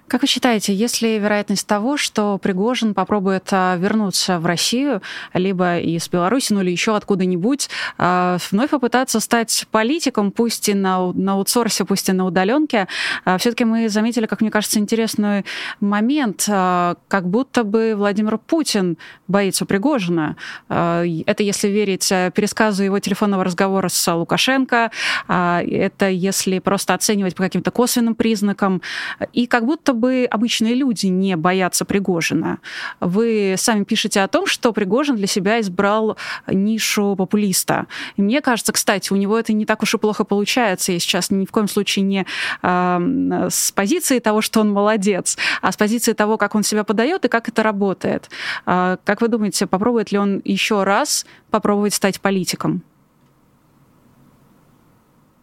Как 0.07 0.21
вы 0.21 0.27
считаете, 0.27 0.73
есть 0.73 1.01
ли 1.01 1.17
вероятность 1.17 1.65
того, 1.65 1.97
что 1.97 2.37
Пригожин 2.37 2.93
попробует 2.93 3.47
а, 3.51 3.75
вернуться 3.77 4.37
в 4.39 4.45
Россию, 4.45 5.01
либо 5.33 5.79
из 5.79 6.07
Беларуси, 6.09 6.53
ну 6.53 6.61
или 6.61 6.71
еще 6.71 6.95
откуда-нибудь, 6.95 7.69
а, 7.97 8.37
вновь 8.51 8.69
попытаться 8.69 9.19
стать 9.19 9.65
политиком, 9.71 10.31
пусть 10.31 10.69
и 10.69 10.73
на, 10.73 11.11
на 11.13 11.33
аутсорсе, 11.33 11.85
пусть 11.85 12.09
и 12.09 12.11
на 12.11 12.25
удаленке? 12.25 12.87
А, 13.25 13.37
Все-таки 13.37 13.65
мы 13.65 13.89
заметили, 13.89 14.25
как 14.25 14.41
мне 14.41 14.51
кажется, 14.51 14.79
интересный 14.79 15.45
момент, 15.79 16.43
как 16.45 17.27
будто 17.27 17.63
бы 17.63 17.93
Владимир 17.95 18.37
Путин 18.37 18.97
боится 19.27 19.65
Пригожина. 19.65 20.35
Это 20.69 21.43
если 21.43 21.69
верить 21.69 22.09
пересказу 22.09 22.83
его 22.83 22.99
телефонного 22.99 23.43
разговора 23.43 23.87
с 23.87 24.13
Лукашенко, 24.13 24.91
это 25.27 26.09
если 26.09 26.59
просто 26.59 26.93
оценивать 26.93 27.35
по 27.35 27.43
каким-то 27.43 27.71
косвенным 27.71 28.15
признакам. 28.15 28.81
И 29.31 29.47
как 29.47 29.65
будто 29.65 29.92
бы 29.93 30.13
бы 30.13 30.27
обычные 30.29 30.75
люди 30.75 31.07
не 31.07 31.35
боятся 31.37 31.85
Пригожина. 31.85 32.59
Вы 32.99 33.55
сами 33.57 33.83
пишете 33.83 34.21
о 34.21 34.27
том, 34.27 34.45
что 34.45 34.73
Пригожин 34.73 35.15
для 35.15 35.27
себя 35.27 35.59
избрал 35.59 36.17
нишу 36.47 37.15
популиста. 37.15 37.87
И 38.17 38.21
мне 38.21 38.41
кажется, 38.41 38.73
кстати, 38.73 39.13
у 39.13 39.15
него 39.15 39.37
это 39.37 39.53
не 39.53 39.65
так 39.65 39.81
уж 39.83 39.93
и 39.93 39.97
плохо 39.97 40.23
получается. 40.23 40.91
Я 40.91 40.99
сейчас 40.99 41.31
ни 41.31 41.45
в 41.45 41.51
коем 41.51 41.67
случае 41.67 42.03
не 42.03 42.25
э, 42.61 43.47
с 43.49 43.71
позиции 43.71 44.19
того, 44.19 44.41
что 44.41 44.61
он 44.61 44.71
молодец, 44.71 45.37
а 45.61 45.71
с 45.71 45.77
позиции 45.77 46.13
того, 46.13 46.37
как 46.37 46.55
он 46.55 46.63
себя 46.63 46.83
подает 46.83 47.25
и 47.25 47.29
как 47.29 47.49
это 47.49 47.63
работает. 47.63 48.29
Э, 48.65 48.97
как 49.03 49.21
вы 49.21 49.27
думаете, 49.27 49.67
попробует 49.67 50.11
ли 50.11 50.17
он 50.17 50.41
еще 50.43 50.83
раз 50.83 51.25
попробовать 51.49 51.93
стать 51.93 52.19
политиком? 52.19 52.83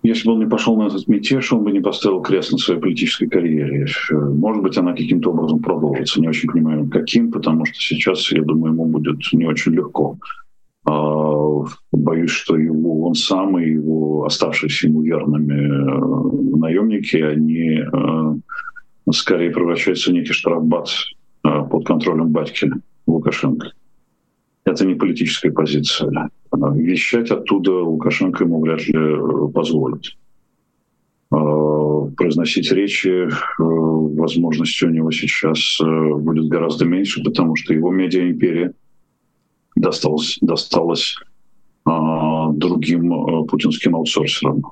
Если 0.03 0.27
бы 0.27 0.35
он 0.35 0.41
не 0.41 0.47
пошел 0.47 0.77
на 0.77 0.87
этот 0.87 1.07
мятеж, 1.09 1.53
он 1.53 1.63
бы 1.63 1.73
не 1.73 1.81
поставил 1.81 2.23
крест 2.23 2.53
на 2.53 2.59
своей 2.59 2.81
политической 2.81 3.27
карьере. 3.27 3.87
Может 4.11 4.63
быть, 4.63 4.79
она 4.79 4.93
каким-то 4.93 5.31
образом 5.31 5.61
продолжится. 5.61 6.21
Не 6.21 6.29
очень 6.29 6.51
понимаю, 6.51 6.89
каким, 6.89 7.31
потому 7.31 7.67
что 7.67 7.75
сейчас, 7.79 8.33
я 8.33 8.43
думаю, 8.43 8.73
ему 8.73 8.87
будет 8.87 9.19
не 9.33 9.47
очень 9.47 9.73
легко. 9.73 10.17
А, 10.87 11.65
боюсь, 11.93 12.31
что 12.31 12.57
его, 12.57 13.07
он 13.07 13.15
сам 13.15 13.59
и 13.59 13.73
его 13.73 14.25
оставшиеся 14.25 14.89
ему 14.89 15.03
верными 15.03 15.55
э, 15.55 16.57
наемники, 16.57 17.17
они 17.17 17.81
э, 17.81 19.13
скорее 19.13 19.51
превращаются 19.51 20.11
в 20.11 20.15
некий 20.15 20.33
штрафбат 20.33 20.89
э, 21.45 21.49
под 21.71 21.87
контролем 21.87 22.29
батьки 22.29 22.71
Лукашенко. 23.07 23.73
Это 24.65 24.87
не 24.87 24.95
политическая 24.95 25.51
позиция. 25.53 26.31
Вещать 26.53 27.31
оттуда 27.31 27.73
Лукашенко 27.73 28.45
ему 28.45 28.61
вряд 28.61 28.87
ли 28.87 28.95
э, 28.97 29.49
позволит. 29.55 30.17
Э, 31.33 32.11
произносить 32.17 32.73
речи 32.73 33.29
э, 33.29 33.29
возможности 33.59 34.85
у 34.85 34.91
него 34.91 35.13
сейчас 35.13 35.79
будет 35.81 36.49
гораздо 36.49 36.87
меньше, 36.87 37.23
потому 37.23 37.55
что 37.55 37.73
его 37.73 37.93
медиа-империя 37.93 38.73
досталась, 39.77 40.39
досталась 40.41 41.17
другим 41.87 43.47
путинским 43.47 43.97
аутсорсерам. 43.97 44.63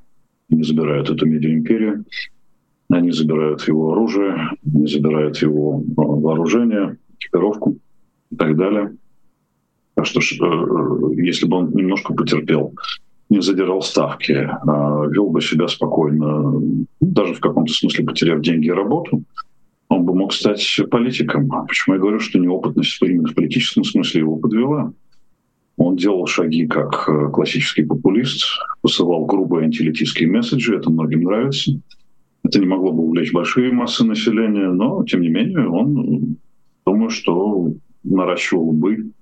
Они 0.50 0.62
забирают 0.62 1.10
эту 1.10 1.26
медиа-империю, 1.26 2.04
они 2.90 3.12
забирают 3.12 3.66
его 3.66 3.92
оружие, 3.92 4.50
они 4.74 4.86
забирают 4.86 5.38
его 5.38 5.82
вооружение, 5.96 6.98
экипировку 7.18 7.78
и 8.30 8.36
так 8.36 8.56
далее. 8.56 8.96
Так 9.98 10.06
что 10.06 10.20
э, 10.20 11.14
если 11.16 11.48
бы 11.48 11.56
он 11.56 11.70
немножко 11.72 12.14
потерпел, 12.14 12.72
не 13.30 13.42
задирал 13.42 13.82
ставки, 13.82 14.32
а 14.32 15.04
вел 15.10 15.28
бы 15.28 15.40
себя 15.40 15.66
спокойно, 15.66 16.62
даже 17.00 17.34
в 17.34 17.40
каком-то 17.40 17.72
смысле 17.72 18.04
потеряв 18.04 18.40
деньги 18.40 18.68
и 18.68 18.70
работу, 18.70 19.24
он 19.88 20.04
бы 20.04 20.14
мог 20.14 20.32
стать 20.32 20.80
политиком. 20.88 21.50
Почему 21.66 21.96
я 21.96 22.00
говорю, 22.00 22.20
что 22.20 22.38
неопытность 22.38 22.96
именно 23.02 23.26
в 23.26 23.34
политическом 23.34 23.82
смысле 23.82 24.20
его 24.20 24.36
подвела? 24.36 24.92
Он 25.76 25.96
делал 25.96 26.26
шаги 26.26 26.68
как 26.68 27.08
э, 27.08 27.30
классический 27.32 27.82
популист, 27.82 28.44
посылал 28.82 29.26
грубые 29.26 29.64
антилитийские 29.64 30.30
месседжи, 30.30 30.76
это 30.76 30.90
многим 30.90 31.24
нравится. 31.24 31.72
Это 32.44 32.60
не 32.60 32.66
могло 32.66 32.92
бы 32.92 33.02
увлечь 33.02 33.32
большие 33.32 33.72
массы 33.72 34.04
населения, 34.04 34.70
но, 34.70 35.02
тем 35.02 35.22
не 35.22 35.28
менее, 35.28 35.68
он, 35.68 36.36
думаю, 36.86 37.10
что 37.10 37.72
наращивал 38.04 38.70
бы 38.70 39.10
Э, 39.10 39.17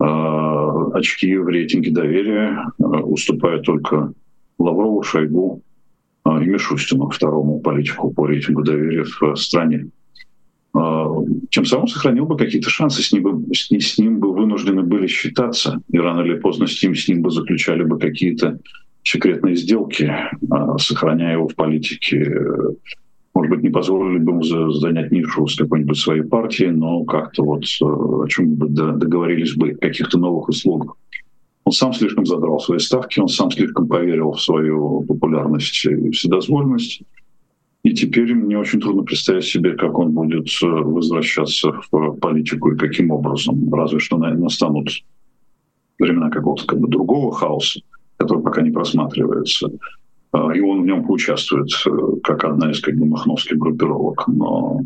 очки 0.00 1.36
в 1.36 1.48
рейтинге 1.48 1.90
доверия 1.90 2.66
э, 2.78 2.82
уступают 2.82 3.64
только 3.64 4.12
Лаврову, 4.58 5.02
Шойгу 5.02 5.62
э, 6.24 6.42
и 6.42 6.46
Мишустину, 6.46 7.10
второму 7.10 7.60
политику 7.60 8.10
по 8.10 8.26
рейтингу 8.26 8.62
доверия 8.62 9.04
в 9.04 9.36
стране. 9.36 9.88
Тем 11.50 11.64
самым 11.64 11.88
сохранил 11.88 12.26
бы 12.26 12.36
какие-то 12.36 12.70
шансы, 12.70 13.02
с 13.02 13.10
ним 13.10 13.24
бы, 13.24 13.54
с, 13.54 13.98
ним 13.98 14.20
бы 14.20 14.32
вынуждены 14.32 14.82
были 14.82 15.08
считаться, 15.08 15.82
и 15.90 15.98
рано 15.98 16.20
или 16.20 16.38
поздно 16.38 16.68
с 16.68 16.80
ним, 16.80 16.94
с 16.94 17.08
ним 17.08 17.22
бы 17.22 17.30
заключали 17.32 17.82
бы 17.82 17.98
какие-то 17.98 18.60
секретные 19.02 19.56
сделки, 19.56 20.14
сохраняя 20.78 21.32
его 21.32 21.48
в 21.48 21.56
политике 21.56 22.24
может 23.40 23.54
быть, 23.54 23.62
не 23.62 23.70
позволили 23.70 24.18
бы 24.18 24.32
ему 24.32 24.72
занять 24.72 25.10
нишу 25.10 25.46
с 25.46 25.56
какой-нибудь 25.56 25.96
своей 25.96 26.20
партией, 26.20 26.72
но 26.72 27.04
как-то 27.04 27.42
вот 27.42 27.64
э, 27.64 27.84
о 27.84 28.26
чем-нибудь 28.28 28.74
договорились 28.74 29.54
бы, 29.54 29.70
каких-то 29.70 30.18
новых 30.18 30.50
услугах. 30.50 30.94
Он 31.64 31.72
сам 31.72 31.94
слишком 31.94 32.26
задрал 32.26 32.60
свои 32.60 32.78
ставки, 32.78 33.18
он 33.18 33.28
сам 33.28 33.50
слишком 33.50 33.88
поверил 33.88 34.32
в 34.32 34.42
свою 34.42 35.06
популярность 35.08 35.86
и 35.86 36.10
вседозволенность. 36.10 37.00
И 37.82 37.94
теперь 37.94 38.34
мне 38.34 38.58
очень 38.58 38.78
трудно 38.78 39.04
представить 39.04 39.44
себе, 39.44 39.72
как 39.72 39.98
он 39.98 40.12
будет 40.12 40.48
э, 40.62 40.66
возвращаться 40.66 41.72
в 41.90 42.16
политику 42.16 42.72
и 42.72 42.76
каким 42.76 43.10
образом. 43.10 43.72
Разве 43.72 44.00
что 44.00 44.18
настанут 44.18 44.90
времена 45.98 46.28
какого-то 46.28 46.66
как 46.66 46.78
бы 46.78 46.88
другого 46.88 47.32
хаоса, 47.32 47.80
который 48.18 48.42
пока 48.42 48.60
не 48.60 48.70
просматривается. 48.70 49.70
А, 50.32 50.54
и 50.54 50.60
он 50.60 50.82
в 50.82 50.86
нем 50.86 51.04
поучаствует 51.04 51.68
э, 51.86 51.90
как 52.22 52.44
одна 52.44 52.70
из 52.70 52.80
как 52.80 52.94
бы 52.96 53.06
махновских 53.06 53.58
группировок, 53.58 54.28
но 54.28 54.80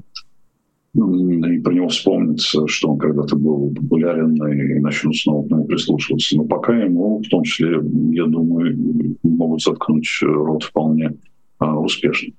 ну, 0.94 1.48
и 1.48 1.60
про 1.60 1.74
него 1.74 1.88
вспомнится, 1.88 2.66
что 2.68 2.92
он 2.92 2.98
когда-то 2.98 3.36
был 3.36 3.74
популярен 3.74 4.34
и 4.46 4.78
начнут 4.78 5.16
снова 5.16 5.46
к 5.46 5.50
нему 5.50 5.64
прислушиваться. 5.64 6.36
Но 6.36 6.44
пока 6.44 6.76
ему, 6.76 7.18
в 7.18 7.28
том 7.28 7.42
числе, 7.42 7.80
я 8.12 8.26
думаю, 8.26 9.16
могут 9.24 9.60
заткнуть 9.60 10.08
рот 10.22 10.62
вполне 10.62 11.14
а, 11.58 11.78
успешно. 11.78 12.32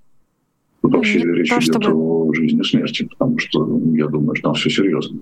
Тут 0.81 0.93
вообще 0.93 1.17
Нет, 1.17 1.35
речь 1.35 1.49
то, 1.49 1.59
идет 1.59 1.83
чтобы... 1.83 1.95
о 1.95 2.33
жизни 2.33 2.61
и 2.61 2.63
смерти, 2.63 3.09
потому 3.11 3.37
что 3.39 3.81
я 3.93 4.07
думаю, 4.07 4.35
что 4.35 4.49
там 4.49 4.53
все 4.53 4.69
серьезно. 4.69 5.19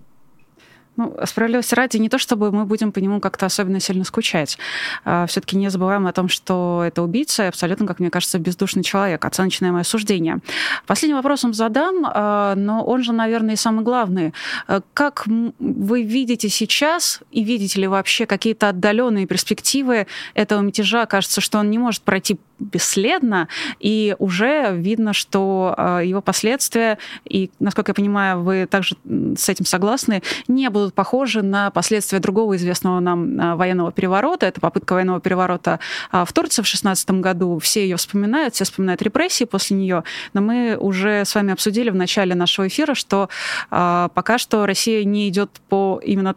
Ну, 0.96 1.16
справедливости 1.26 1.74
ради, 1.74 1.98
не 1.98 2.08
то 2.08 2.20
чтобы 2.20 2.52
мы 2.52 2.66
будем 2.66 2.92
по 2.92 3.00
нему 3.00 3.20
как-то 3.20 3.48
особенно 3.48 3.80
сильно 3.80 4.04
скучать. 4.04 4.60
А, 5.06 5.26
Все-таки 5.26 5.58
не 5.58 5.70
забываем 5.70 6.06
о 6.06 6.14
том, 6.14 6.30
что 6.30 6.84
это 6.86 7.02
убийца, 7.02 7.48
абсолютно, 7.48 7.88
как 7.88 8.00
мне 8.00 8.12
кажется, 8.12 8.38
бездушный 8.38 8.84
человек. 8.84 9.26
Оценочное 9.26 9.72
мое 9.72 9.84
суждение. 9.84 10.38
Последним 10.86 11.18
вопросом 11.18 11.54
задам, 11.54 12.06
а, 12.06 12.54
но 12.56 12.84
он 12.84 13.02
же, 13.02 13.12
наверное, 13.12 13.56
и 13.56 13.58
самый 13.58 13.84
главный. 13.84 14.34
А, 14.68 14.82
как 14.94 15.26
вы 15.60 16.04
видите 16.04 16.50
сейчас, 16.50 17.22
и 17.32 17.44
видите 17.44 17.82
ли 17.82 17.88
вообще 17.88 18.28
какие-то 18.28 18.70
отдаленные 18.70 19.26
перспективы 19.26 20.06
этого 20.36 20.62
мятежа? 20.62 21.08
Кажется, 21.08 21.42
что 21.42 21.58
он 21.58 21.72
не 21.72 21.80
может 21.80 22.04
пройти 22.04 22.38
бесследно, 22.64 23.48
и 23.80 24.16
уже 24.20 24.76
видно, 24.76 25.14
что 25.14 26.02
его 26.04 26.22
последствия, 26.22 26.98
и, 27.26 27.52
насколько 27.60 27.92
я 27.92 27.94
понимаю, 27.94 28.42
вы 28.42 28.66
также 28.66 28.96
с 29.38 29.50
этим 29.50 29.66
согласны, 29.66 30.24
не 30.48 30.70
будут 30.70 30.94
похожи 30.94 31.42
на 31.42 31.72
последствия 31.72 32.20
другого 32.20 32.56
известного 32.56 33.00
нам 33.00 33.58
военного 33.58 33.92
переворота. 33.92 34.46
Это 34.46 34.62
попытка 34.62 34.94
военного 34.94 35.20
переворота 35.20 35.80
в 36.12 36.32
Турции 36.34 36.62
в 36.62 36.68
16 36.68 37.12
году. 37.12 37.60
Все 37.60 37.84
ее 37.84 37.98
вспоминают, 37.98 38.56
все 38.56 38.64
вспоминают 38.64 39.02
репрессии 39.02 39.46
после 39.46 39.78
нее, 39.78 40.04
но 40.34 40.42
мы 40.42 40.78
уже 40.80 41.26
с 41.26 41.36
вами 41.36 41.54
обсудили 41.54 41.90
в 41.90 41.96
начале 41.96 42.36
нашего 42.36 42.68
эфира, 42.68 42.94
что 42.94 43.30
пока 43.70 44.38
что 44.38 44.66
Россия 44.66 45.04
не 45.04 45.28
идет 45.30 45.50
по 45.70 46.00
именно 46.04 46.36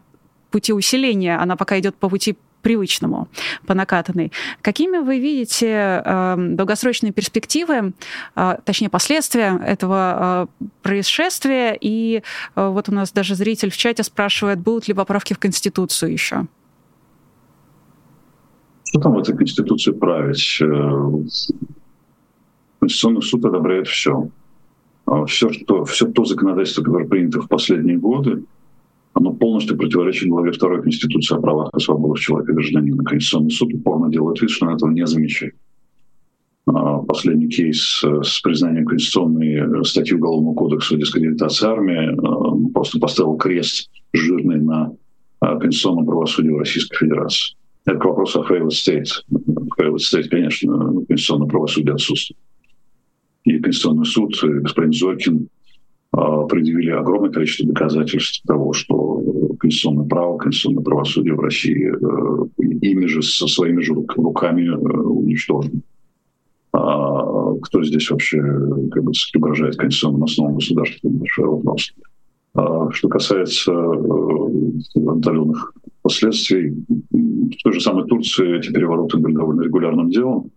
пути 0.51 0.73
усиления, 0.73 1.39
она 1.39 1.57
пока 1.57 1.79
идет 1.79 1.97
по 1.97 2.09
пути 2.09 2.37
привычному, 2.67 3.29
по 3.65 3.75
накатанной. 3.75 4.33
Какими 4.61 4.99
вы 4.99 5.21
видите 5.21 6.03
э, 6.05 6.35
долгосрочные 6.37 7.13
перспективы, 7.13 7.93
э, 8.35 8.57
точнее 8.65 8.89
последствия 8.89 9.57
этого 9.65 10.49
э, 10.61 10.65
происшествия? 10.83 11.79
И 11.81 12.23
э, 12.57 12.69
вот 12.69 12.89
у 12.89 12.93
нас 12.93 13.13
даже 13.13 13.37
зритель 13.37 13.71
в 13.71 13.77
чате 13.77 14.03
спрашивает, 14.03 14.59
будут 14.59 14.89
ли 14.89 14.95
поправки 14.95 15.33
в 15.33 15.39
Конституцию 15.39 16.11
еще? 16.11 16.47
Что 18.83 19.01
там 19.01 19.15
в 19.15 19.19
этой 19.19 19.37
Конституции 19.37 19.93
править? 19.93 20.59
Э, 20.61 20.67
Конституционный 22.81 23.23
суд 23.23 23.45
одобряет 23.45 23.87
все. 23.87 24.29
А 25.05 25.25
все, 25.27 25.51
что, 25.51 25.85
все 25.85 26.09
то 26.09 26.25
законодательство, 26.25 26.83
которое 26.83 27.07
принято 27.07 27.41
в 27.41 27.47
последние 27.47 27.97
годы, 27.97 28.43
оно 29.17 29.33
полностью 29.33 29.79
противоречит 29.79 30.29
главе 30.29 30.53
2 30.53 30.83
Конституции 30.83 31.37
о 31.37 31.41
правах 31.41 31.71
и 31.75 31.81
свободах 31.81 32.19
человека 32.19 32.53
и 32.53 32.55
гражданина. 32.55 33.03
Конституционный 33.03 33.51
суд 33.51 33.73
упорно 33.73 34.11
делает 34.11 34.43
вид, 34.43 34.51
что 34.51 34.67
он 34.67 34.75
этого 34.75 34.91
не 34.91 35.07
замечает. 35.07 35.55
А 36.67 36.99
последний 36.99 37.49
кейс 37.49 38.03
э, 38.05 38.23
с 38.23 38.41
признанием 38.43 38.85
конституционной 38.85 39.55
э, 39.55 39.85
статьи 39.85 40.15
Уголовного 40.15 40.55
кодекса 40.55 40.97
о 40.97 40.99
дискредитации 40.99 41.67
армии 41.67 42.13
э, 42.13 42.73
просто 42.75 42.99
поставил 42.99 43.37
крест 43.37 43.91
жирный 44.13 44.61
на 44.61 44.93
конституционном 45.41 46.05
правосудии 46.05 46.51
в 46.51 46.59
Российской 46.59 46.99
Федерации. 46.99 47.57
Это 47.87 47.99
к 47.99 48.05
вопросу 48.05 48.43
о 48.43 48.53
failed 48.53 48.69
state. 48.69 49.09
Failed 49.79 49.97
state, 49.97 50.29
конечно, 50.29 50.93
конституционное 51.09 51.49
правосудие 51.49 51.95
отсутствует. 51.95 52.39
И 53.45 53.59
Конституционный 53.61 54.05
суд, 54.05 54.35
и 54.45 54.49
господин 54.61 54.93
Зоркин 54.93 55.49
предъявили 56.49 56.91
огромное 56.91 57.31
количество 57.31 57.67
доказательств 57.67 58.43
того, 58.47 58.73
что 58.73 59.23
конституционное 59.59 60.07
право, 60.07 60.39
конституционное 60.39 60.85
правосудие 60.85 61.35
в 61.35 61.41
России 61.41 61.93
э, 61.93 62.47
ими 62.83 63.07
же 63.07 63.23
со 63.23 63.47
своими 63.47 63.83
же 63.83 63.95
руками 63.95 64.69
э, 64.69 64.75
уничтожено. 64.75 65.81
А 66.73 67.55
кто 67.63 67.83
здесь 67.83 68.11
вообще 68.11 68.41
как 68.93 69.03
бы, 69.03 69.13
угрожает 69.37 69.77
конституционным 69.77 70.25
основам 70.25 70.55
государства? 70.57 71.09
Большой 71.09 71.47
вопрос. 71.47 71.93
А 72.55 72.91
что 72.93 73.09
касается 73.09 73.73
э, 73.73 75.09
отдаленных 75.09 75.75
последствий, 76.03 76.75
в 77.11 77.63
той 77.63 77.73
же 77.73 77.81
самой 77.81 78.07
Турции 78.07 78.59
эти 78.59 78.73
перевороты 78.73 79.19
были 79.19 79.35
довольно 79.35 79.63
регулярным 79.63 80.11
делом. 80.11 80.51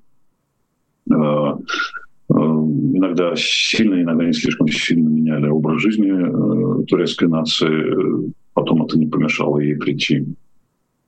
Э, 2.29 2.33
иногда 2.33 3.33
сильно, 3.35 4.01
иногда 4.01 4.25
не 4.25 4.33
слишком 4.33 4.67
сильно 4.67 5.07
меняли 5.09 5.47
образ 5.47 5.81
жизни 5.81 6.11
э, 6.11 6.85
турецкой 6.85 7.27
нации. 7.27 8.31
Потом 8.53 8.83
это 8.83 8.97
не 8.99 9.07
помешало 9.07 9.59
ей 9.59 9.75
прийти 9.75 10.25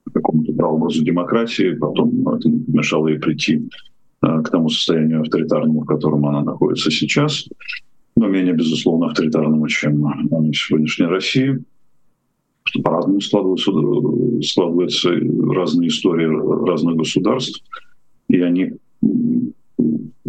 к 0.05 0.13
какому-то 0.13 0.53
прообразу 0.53 1.03
демократии, 1.03 1.75
потом 1.75 2.27
это 2.29 2.49
не 2.49 2.59
помешало 2.59 3.07
ей 3.07 3.19
прийти 3.19 3.69
э, 4.23 4.41
к 4.41 4.49
тому 4.49 4.69
состоянию 4.69 5.21
авторитарному, 5.21 5.81
в 5.81 5.85
котором 5.85 6.25
она 6.25 6.41
находится 6.43 6.89
сейчас, 6.89 7.47
но 8.15 8.27
менее, 8.27 8.53
безусловно, 8.53 9.07
авторитарному, 9.07 9.67
чем 9.67 10.01
в 10.01 10.53
сегодняшней 10.53 11.05
России. 11.05 11.59
Что 12.63 12.81
по-разному 12.83 13.19
складываются, 13.21 13.71
складываются 14.43 15.09
разные 15.09 15.89
истории 15.89 16.27
разных 16.67 16.95
государств, 16.95 17.63
и 18.29 18.39
они 18.39 18.73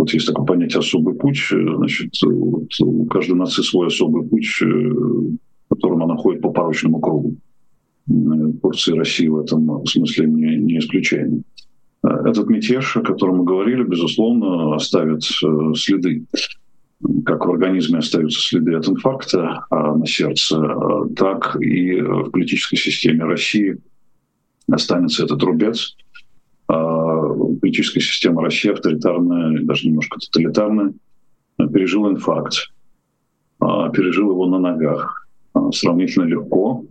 вот 0.03 0.13
есть 0.13 0.27
такое 0.27 0.45
понятие 0.45 0.81
«особый 0.81 1.15
путь». 1.15 1.41
Значит, 1.49 2.11
вот 2.23 2.69
у 2.81 3.07
каждой 3.07 3.37
нации 3.37 3.63
свой 3.63 3.87
особый 3.87 4.29
путь, 4.29 4.49
э, 4.61 4.93
которым 5.71 6.03
она 6.03 6.17
ходит 6.17 6.43
по 6.43 6.51
порочному 6.51 6.99
кругу. 6.99 7.37
Турция 8.63 8.97
и 8.97 8.99
Россия 8.99 9.31
в 9.31 9.39
этом 9.39 9.87
смысле 9.87 10.27
не, 10.27 10.57
не 10.57 10.79
исключение. 10.79 11.43
Этот 12.03 12.49
мятеж, 12.49 12.97
о 12.97 13.03
котором 13.03 13.39
мы 13.39 13.45
говорили, 13.45 13.85
безусловно, 13.85 14.75
оставит 14.75 15.23
э, 15.23 15.75
следы. 15.77 16.25
Как 17.25 17.47
в 17.47 17.51
организме 17.53 17.99
остаются 17.99 18.41
следы 18.41 18.75
от 18.75 18.89
инфаркта 18.89 19.67
а 19.71 19.95
на 19.95 20.07
сердце, 20.07 20.61
так 21.15 21.57
и 21.61 22.01
в 22.01 22.31
политической 22.31 22.77
системе 22.77 23.23
России 23.23 23.79
останется 24.69 25.23
этот 25.23 25.41
рубец– 25.45 25.97
политическая 27.61 28.01
система 28.01 28.43
России 28.43 28.73
авторитарная, 28.73 29.63
даже 29.63 29.89
немножко 29.89 30.19
тоталитарная, 30.19 30.95
пережила 31.57 32.11
инфаркт, 32.11 32.73
а, 33.61 33.89
пережил 33.91 34.31
его 34.31 34.47
на 34.47 34.59
ногах. 34.59 35.29
А, 35.55 35.71
сравнительно 35.71 36.25
легко, 36.25 36.85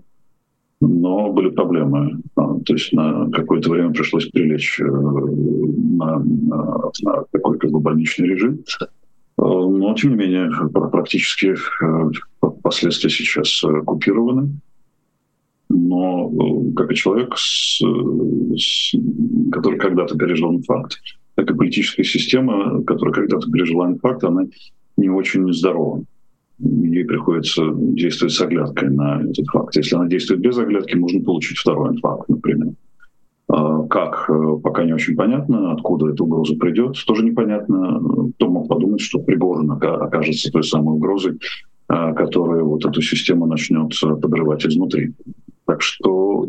но 0.79 1.31
были 1.31 1.49
проблемы. 1.49 2.21
А, 2.35 2.59
то 2.59 2.73
есть 2.73 2.93
на 2.93 3.29
какое-то 3.31 3.69
время 3.69 3.91
пришлось 3.91 4.27
прилечь 4.27 4.79
э, 4.79 4.85
на, 4.85 6.19
на, 6.19 6.91
на 7.01 7.23
такой 7.31 7.57
как 7.57 7.71
больничный 7.71 8.27
режим. 8.27 8.63
Но, 9.37 9.95
тем 9.95 10.11
не 10.11 10.17
менее, 10.17 10.51
практически 10.69 11.55
э, 11.83 12.11
последствия 12.61 13.09
сейчас 13.09 13.63
э, 13.63 13.81
купированы 13.81 14.51
но 15.71 16.29
э, 16.29 16.73
как 16.73 16.91
и 16.91 16.95
человек, 16.95 17.33
с, 17.37 17.81
с, 18.57 18.95
который 19.51 19.79
когда-то 19.79 20.17
пережил 20.17 20.53
инфаркт, 20.53 20.99
так 21.35 21.49
и 21.49 21.53
политическая 21.53 22.03
система, 22.03 22.83
которая 22.83 23.13
когда-то 23.13 23.49
пережила 23.49 23.87
инфаркт, 23.87 24.23
она 24.23 24.43
не 24.97 25.09
очень 25.09 25.51
здорова. 25.53 26.03
Ей 26.59 27.05
приходится 27.05 27.63
действовать 27.73 28.33
с 28.33 28.41
оглядкой 28.41 28.89
на 28.89 29.21
этот 29.23 29.47
факт. 29.47 29.75
Если 29.75 29.95
она 29.95 30.07
действует 30.07 30.41
без 30.41 30.57
оглядки, 30.57 30.95
можно 30.95 31.23
получить 31.23 31.57
второй 31.57 31.95
инфаркт, 31.95 32.29
например. 32.29 32.73
А 33.47 33.83
как, 33.87 34.29
э, 34.29 34.57
пока 34.61 34.83
не 34.83 34.93
очень 34.93 35.15
понятно, 35.15 35.73
откуда 35.73 36.09
эта 36.09 36.23
угроза 36.23 36.55
придет, 36.55 36.97
тоже 37.05 37.23
непонятно. 37.23 38.01
Кто 38.35 38.49
мог 38.49 38.67
подумать, 38.67 39.01
что 39.01 39.19
Пригожин 39.19 39.71
окажется 39.71 40.51
той 40.51 40.63
самой 40.63 40.95
угрозой, 40.95 41.39
которая 41.87 42.63
вот 42.63 42.85
эту 42.85 43.01
систему 43.01 43.47
начнет 43.47 43.91
подрывать 44.21 44.65
изнутри. 44.65 45.13
Так 45.71 45.81
что 45.81 46.43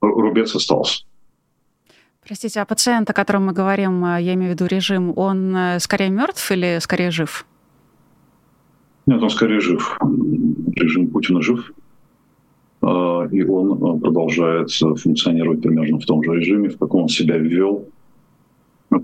э, 0.00 0.06
рубец 0.06 0.54
остался. 0.54 1.02
Простите, 2.24 2.60
а 2.60 2.64
пациент, 2.64 3.10
о 3.10 3.12
котором 3.12 3.46
мы 3.46 3.52
говорим, 3.52 4.04
э, 4.04 4.22
я 4.22 4.34
имею 4.34 4.52
в 4.52 4.54
виду 4.54 4.66
режим, 4.66 5.12
он 5.16 5.56
э, 5.56 5.80
скорее 5.80 6.10
мертв 6.10 6.52
или 6.52 6.78
скорее 6.80 7.10
жив? 7.10 7.46
Нет, 9.06 9.20
он 9.20 9.30
скорее 9.30 9.58
жив. 9.58 9.98
Режим 10.76 11.08
Путина 11.08 11.42
жив. 11.42 11.72
И 13.32 13.42
он 13.42 14.00
продолжает 14.00 14.70
функционировать 14.70 15.60
примерно 15.60 15.98
в 15.98 16.04
том 16.04 16.22
же 16.22 16.30
режиме, 16.36 16.68
в 16.68 16.78
каком 16.78 17.02
он 17.02 17.08
себя 17.08 17.38
ввел 17.38 17.88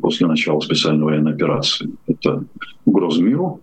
после 0.01 0.29
начала 0.29 0.61
специальной 0.61 1.03
военной 1.03 1.33
операции. 1.33 1.91
Это 2.07 2.45
угроза 2.85 3.21
миру, 3.21 3.61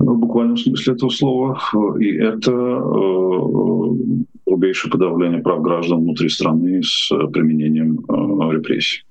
в 0.00 0.18
буквальном 0.18 0.56
смысле 0.56 0.94
этого 0.94 1.10
слова. 1.10 1.60
И 2.00 2.16
это 2.16 2.50
э, 2.50 2.80
грубейшее 4.46 4.90
подавление 4.90 5.42
прав 5.42 5.62
граждан 5.62 6.00
внутри 6.00 6.28
страны 6.28 6.82
с 6.82 7.08
применением 7.32 8.00
э, 8.08 8.52
репрессий. 8.52 9.04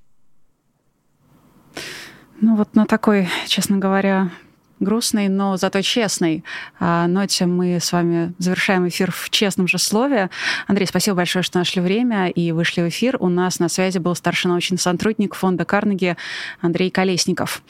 Ну 2.42 2.56
вот 2.56 2.76
на 2.76 2.86
такой, 2.86 3.28
честно 3.48 3.78
говоря, 3.78 4.32
грустной, 4.80 5.28
но 5.28 5.58
зато 5.58 5.82
честной 5.82 6.44
а, 6.80 7.08
ноте 7.08 7.46
мы 7.46 7.80
с 7.80 7.92
вами 7.92 8.34
завершаем 8.38 8.88
эфир 8.88 9.12
в 9.12 9.30
честном 9.30 9.68
же 9.68 9.78
слове. 9.78 10.30
Андрей, 10.68 10.86
спасибо 10.88 11.18
большое, 11.18 11.44
что 11.44 11.60
нашли 11.60 11.82
время 11.82 12.30
и 12.30 12.52
вышли 12.52 12.82
в 12.82 12.90
эфир. 12.90 13.18
У 13.20 13.30
нас 13.30 13.60
на 13.60 13.70
связи 13.70 13.98
был 13.98 14.16
старший 14.16 14.50
научный 14.50 14.78
сотрудник 14.78 15.36
фонда 15.36 15.66
Карнеги 15.66 16.18
Андрей 16.62 16.90
Колесников. 16.90 17.62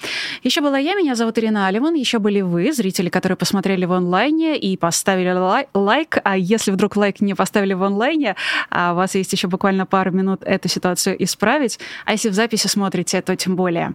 Еще 0.43 0.61
была 0.61 0.77
я, 0.77 0.95
меня 0.95 1.15
зовут 1.15 1.37
Ирина 1.37 1.67
Алиман, 1.67 1.93
еще 1.95 2.19
были 2.19 2.41
вы, 2.41 2.71
зрители, 2.71 3.09
которые 3.09 3.35
посмотрели 3.37 3.85
в 3.85 3.93
онлайне 3.93 4.57
и 4.57 4.77
поставили 4.77 5.31
лай- 5.31 5.67
лайк, 5.73 6.17
а 6.23 6.37
если 6.37 6.71
вдруг 6.71 6.95
лайк 6.95 7.21
не 7.21 7.33
поставили 7.33 7.73
в 7.73 7.83
онлайне, 7.83 8.35
а 8.69 8.93
у 8.93 8.95
вас 8.95 9.15
есть 9.15 9.33
еще 9.33 9.47
буквально 9.47 9.85
пару 9.85 10.11
минут 10.11 10.43
эту 10.43 10.67
ситуацию 10.67 11.21
исправить, 11.23 11.79
а 12.05 12.13
если 12.13 12.29
в 12.29 12.33
записи 12.33 12.67
смотрите, 12.67 13.21
то 13.21 13.35
тем 13.35 13.55
более. 13.55 13.93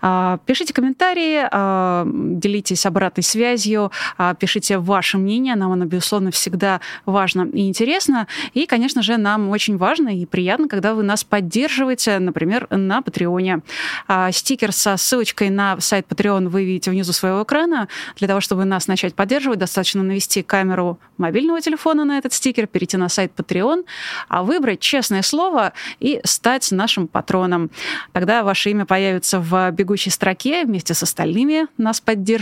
А, 0.00 0.38
пишите 0.46 0.72
комментарии, 0.72 1.46
а, 1.50 2.06
делитесь 2.06 2.51
делитесь 2.52 2.84
обратной 2.84 3.24
связью, 3.24 3.90
а, 4.18 4.34
пишите 4.34 4.76
ваше 4.76 5.16
мнение, 5.16 5.56
нам 5.56 5.72
оно, 5.72 5.86
безусловно, 5.86 6.30
всегда 6.30 6.80
важно 7.06 7.48
и 7.52 7.66
интересно. 7.66 8.26
И, 8.52 8.66
конечно 8.66 9.02
же, 9.02 9.16
нам 9.16 9.48
очень 9.48 9.78
важно 9.78 10.10
и 10.10 10.26
приятно, 10.26 10.68
когда 10.68 10.94
вы 10.94 11.02
нас 11.02 11.24
поддерживаете, 11.24 12.18
например, 12.18 12.66
на 12.70 13.00
Патреоне. 13.00 13.60
А, 14.06 14.30
стикер 14.32 14.72
со 14.72 14.98
ссылочкой 14.98 15.48
на 15.48 15.80
сайт 15.80 16.06
Patreon 16.08 16.48
вы 16.48 16.64
видите 16.64 16.90
внизу 16.90 17.12
своего 17.12 17.42
экрана. 17.42 17.88
Для 18.16 18.28
того, 18.28 18.40
чтобы 18.40 18.64
нас 18.66 18.86
начать 18.86 19.14
поддерживать, 19.14 19.58
достаточно 19.58 20.02
навести 20.02 20.42
камеру 20.42 20.98
мобильного 21.16 21.60
телефона 21.60 22.04
на 22.04 22.18
этот 22.18 22.34
стикер, 22.34 22.66
перейти 22.66 22.98
на 22.98 23.08
сайт 23.08 23.32
Patreon, 23.34 23.84
а 24.28 24.42
выбрать 24.42 24.80
честное 24.80 25.22
слово 25.22 25.72
и 26.00 26.20
стать 26.24 26.70
нашим 26.70 27.08
патроном. 27.08 27.70
Тогда 28.12 28.42
ваше 28.42 28.70
имя 28.70 28.84
появится 28.84 29.40
в 29.40 29.70
бегущей 29.70 30.10
строке 30.10 30.64
вместе 30.64 30.92
с 30.92 31.02
остальными 31.02 31.66
нас 31.78 32.00
поддерживающими 32.00 32.41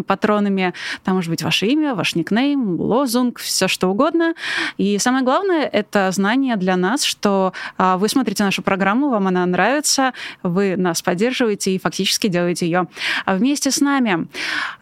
патронами. 0.00 0.74
Там 1.04 1.16
может 1.16 1.30
быть 1.30 1.42
ваше 1.42 1.66
имя, 1.66 1.94
ваш 1.94 2.14
никнейм, 2.14 2.80
лозунг, 2.80 3.38
все 3.38 3.68
что 3.68 3.88
угодно. 3.88 4.34
И 4.76 4.98
самое 4.98 5.24
главное— 5.24 5.64
это 5.72 6.10
знание 6.12 6.56
для 6.56 6.76
нас, 6.76 7.04
что 7.04 7.52
а, 7.78 7.96
вы 7.96 8.08
смотрите 8.08 8.44
нашу 8.44 8.62
программу, 8.62 9.10
вам 9.10 9.26
она 9.28 9.44
нравится, 9.46 10.12
вы 10.42 10.76
нас 10.76 11.02
поддерживаете 11.02 11.74
и 11.74 11.78
фактически 11.78 12.28
делаете 12.28 12.66
ее 12.66 12.86
вместе 13.26 13.70
с 13.70 13.80
нами. 13.80 14.28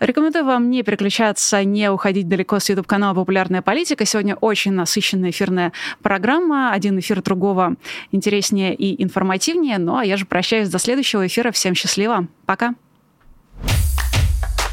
Рекомендую 0.00 0.44
вам 0.44 0.70
не 0.70 0.82
переключаться, 0.82 1.64
не 1.64 1.90
уходить 1.90 2.28
далеко 2.28 2.58
с 2.58 2.68
YouTube-канала 2.68 3.14
«Популярная 3.14 3.62
политика». 3.62 4.04
Сегодня 4.04 4.36
очень 4.36 4.72
насыщенная 4.72 5.30
эфирная 5.30 5.72
программа. 6.02 6.72
Один 6.72 6.98
эфир 6.98 7.22
другого 7.22 7.76
интереснее 8.12 8.74
и 8.74 9.02
информативнее. 9.02 9.78
Ну 9.78 9.96
а 9.96 10.04
я 10.04 10.16
же 10.16 10.26
прощаюсь 10.26 10.68
до 10.68 10.78
следующего 10.78 11.26
эфира. 11.26 11.50
Всем 11.50 11.74
счастливо. 11.74 12.26
Пока. 12.46 12.74